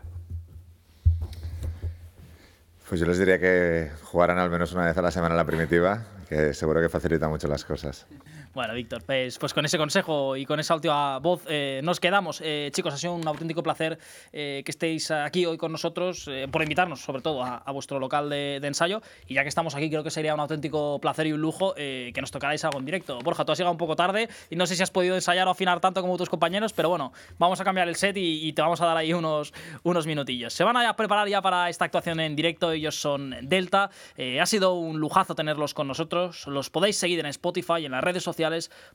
Pues 2.91 2.99
yo 2.99 3.07
les 3.07 3.17
diría 3.17 3.39
que 3.39 3.89
jugaran 4.03 4.37
al 4.37 4.49
menos 4.49 4.73
una 4.73 4.83
vez 4.83 4.97
a 4.97 5.01
la 5.01 5.11
semana 5.11 5.33
la 5.33 5.45
primitiva, 5.45 6.03
que 6.27 6.53
seguro 6.53 6.81
que 6.81 6.89
facilita 6.89 7.29
mucho 7.29 7.47
las 7.47 7.63
cosas. 7.63 8.05
Bueno, 8.53 8.73
Víctor, 8.73 9.01
pues, 9.05 9.39
pues 9.39 9.53
con 9.53 9.63
ese 9.63 9.77
consejo 9.77 10.35
y 10.35 10.45
con 10.45 10.59
esa 10.59 10.75
última 10.75 11.19
voz 11.19 11.43
eh, 11.47 11.79
nos 11.85 12.01
quedamos. 12.01 12.41
Eh, 12.43 12.69
chicos, 12.73 12.93
ha 12.93 12.97
sido 12.97 13.13
un 13.13 13.25
auténtico 13.25 13.63
placer 13.63 13.97
eh, 14.33 14.61
que 14.65 14.71
estéis 14.71 15.09
aquí 15.09 15.45
hoy 15.45 15.57
con 15.57 15.71
nosotros, 15.71 16.27
eh, 16.27 16.49
por 16.51 16.61
invitarnos 16.61 16.99
sobre 16.99 17.21
todo 17.21 17.41
a, 17.43 17.59
a 17.59 17.71
vuestro 17.71 17.97
local 17.97 18.29
de, 18.29 18.59
de 18.59 18.67
ensayo. 18.67 19.01
Y 19.25 19.35
ya 19.35 19.43
que 19.43 19.47
estamos 19.47 19.73
aquí, 19.73 19.89
creo 19.89 20.03
que 20.03 20.11
sería 20.11 20.33
un 20.33 20.41
auténtico 20.41 20.99
placer 20.99 21.27
y 21.27 21.31
un 21.31 21.39
lujo 21.39 21.73
eh, 21.77 22.11
que 22.13 22.19
nos 22.19 22.29
tocarais 22.31 22.61
algo 22.65 22.79
en 22.79 22.83
directo. 22.83 23.19
Borja, 23.19 23.45
tú 23.45 23.53
has 23.53 23.57
llegado 23.57 23.71
un 23.71 23.77
poco 23.77 23.95
tarde 23.95 24.27
y 24.49 24.57
no 24.57 24.65
sé 24.65 24.75
si 24.75 24.83
has 24.83 24.91
podido 24.91 25.15
ensayar 25.15 25.47
o 25.47 25.51
afinar 25.51 25.79
tanto 25.79 26.01
como 26.01 26.17
tus 26.17 26.27
compañeros, 26.27 26.73
pero 26.73 26.89
bueno, 26.89 27.13
vamos 27.39 27.61
a 27.61 27.63
cambiar 27.63 27.87
el 27.87 27.95
set 27.95 28.17
y, 28.17 28.45
y 28.49 28.51
te 28.51 28.61
vamos 28.61 28.81
a 28.81 28.85
dar 28.85 28.97
ahí 28.97 29.13
unos, 29.13 29.53
unos 29.83 30.05
minutillos. 30.05 30.51
Se 30.51 30.65
van 30.65 30.75
a 30.75 30.93
preparar 30.97 31.29
ya 31.29 31.41
para 31.41 31.69
esta 31.69 31.85
actuación 31.85 32.19
en 32.19 32.35
directo, 32.35 32.73
ellos 32.73 32.99
son 32.99 33.33
Delta. 33.43 33.91
Eh, 34.17 34.41
ha 34.41 34.45
sido 34.45 34.73
un 34.73 34.99
lujazo 34.99 35.35
tenerlos 35.35 35.73
con 35.73 35.87
nosotros. 35.87 36.47
Los 36.47 36.69
podéis 36.69 36.97
seguir 36.97 37.21
en 37.21 37.27
Spotify 37.27 37.85
en 37.85 37.93
las 37.93 38.03
redes 38.03 38.23
sociales 38.23 38.40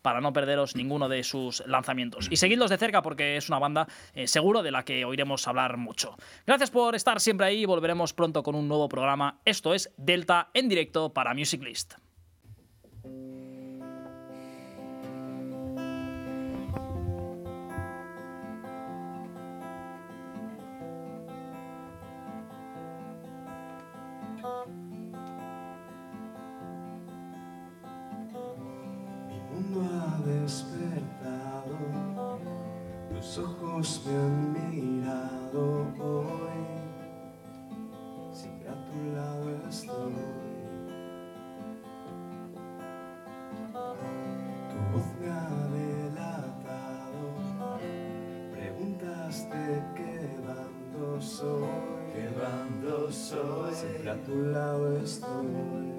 para 0.03 0.21
no 0.21 0.33
perderos 0.33 0.77
ninguno 0.77 1.09
de 1.09 1.23
sus 1.23 1.65
lanzamientos. 1.67 2.29
Y 2.31 2.37
seguidlos 2.37 2.71
de 2.71 2.79
cerca 2.79 3.03
porque 3.03 3.37
es 3.37 3.49
una 3.49 3.59
banda 3.59 3.87
eh, 4.15 4.27
seguro 4.27 4.63
de 4.63 4.71
la 4.71 4.85
que 4.85 5.05
oiremos 5.05 5.47
hablar 5.49 5.77
mucho. 5.77 6.17
Gracias 6.47 6.71
por 6.71 6.95
estar 6.95 7.21
siempre 7.21 7.47
ahí. 7.47 7.65
Volveremos 7.65 8.13
pronto 8.13 8.43
con 8.43 8.55
un 8.55 8.69
nuevo 8.69 8.89
programa. 8.89 9.41
Esto 9.45 9.75
es 9.75 9.93
Delta 9.97 10.51
en 10.55 10.69
directo 10.69 11.13
para 11.13 11.35
Music 11.35 11.63
List. 11.63 11.95
Tus 33.37 33.44
ojos 33.44 34.03
me 34.07 34.16
han 34.16 34.53
mirado 34.53 35.87
hoy, 36.01 36.59
siempre 38.33 38.68
a 38.70 38.75
tu 38.87 38.99
lado 39.14 39.51
estoy. 39.68 40.14
Tu 44.70 44.77
voz 44.92 45.09
me 45.20 45.29
ha 45.29 45.49
delatado, 45.77 47.27
preguntas 48.53 49.51
de 49.51 49.83
qué 49.96 50.14
bando 50.46 51.20
soy, 51.20 51.68
qué 52.14 52.31
bando 52.40 53.12
soy, 53.12 53.75
siempre 53.75 54.11
a 54.11 54.22
tu 54.22 54.35
lado 54.46 54.96
estoy. 54.96 55.92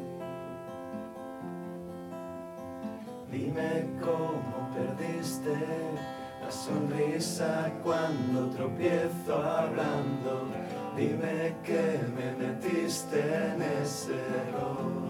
Dime 3.31 3.85
cómo 4.01 4.73
perdiste 4.73 5.86
la 6.47 6.53
sonrisa 6.53 7.73
cuando 7.83 8.49
tropiezo 8.55 9.35
hablando. 9.35 10.47
Dime 10.95 11.55
que 11.61 11.99
me 12.15 12.31
metiste 12.47 13.19
en 13.19 13.61
ese 13.83 14.13
error. 14.13 15.06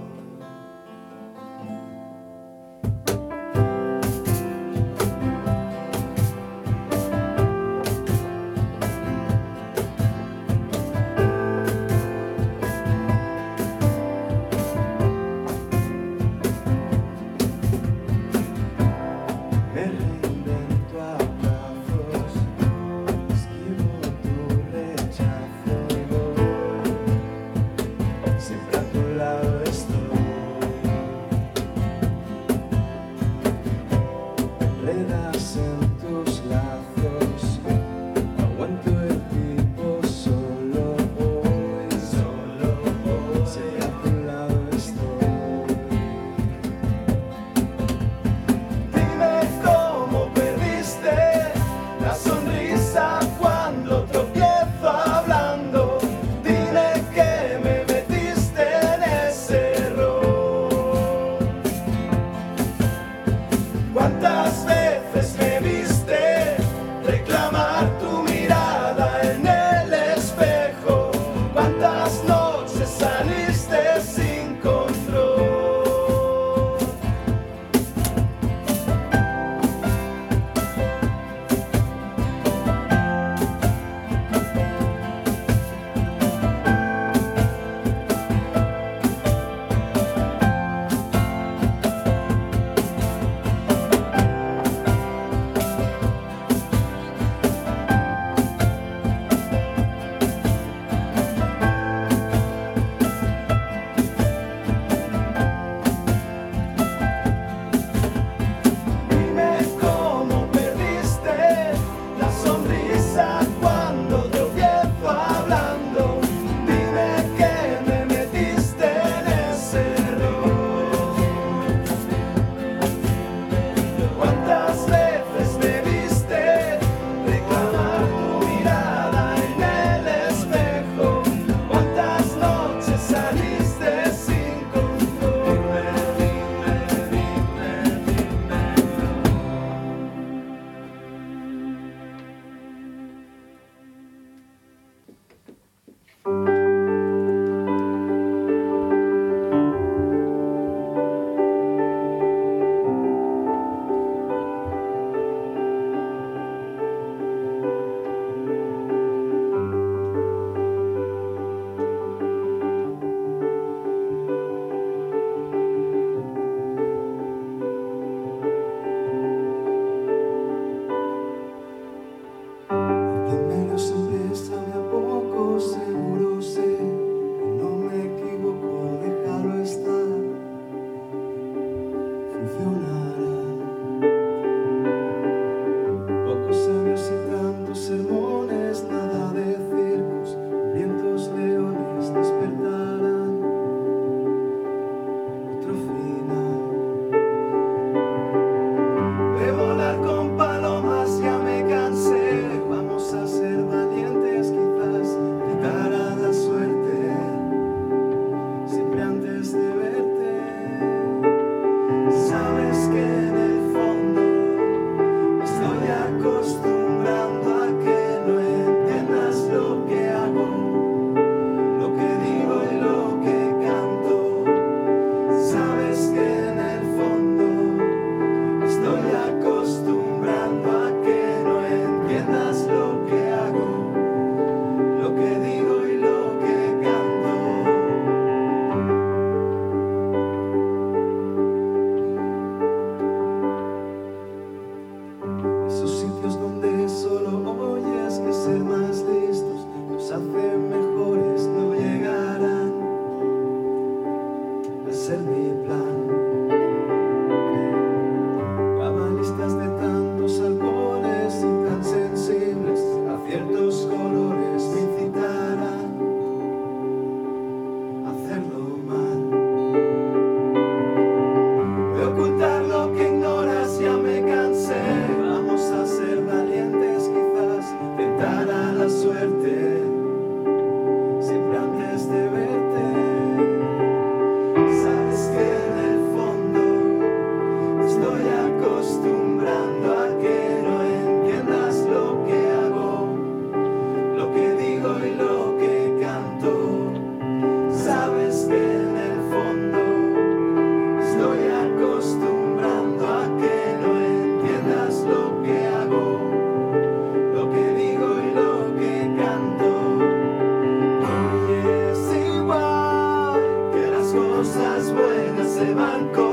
Se 315.58 315.74
van 315.74 316.08
corriendo. 316.13 316.26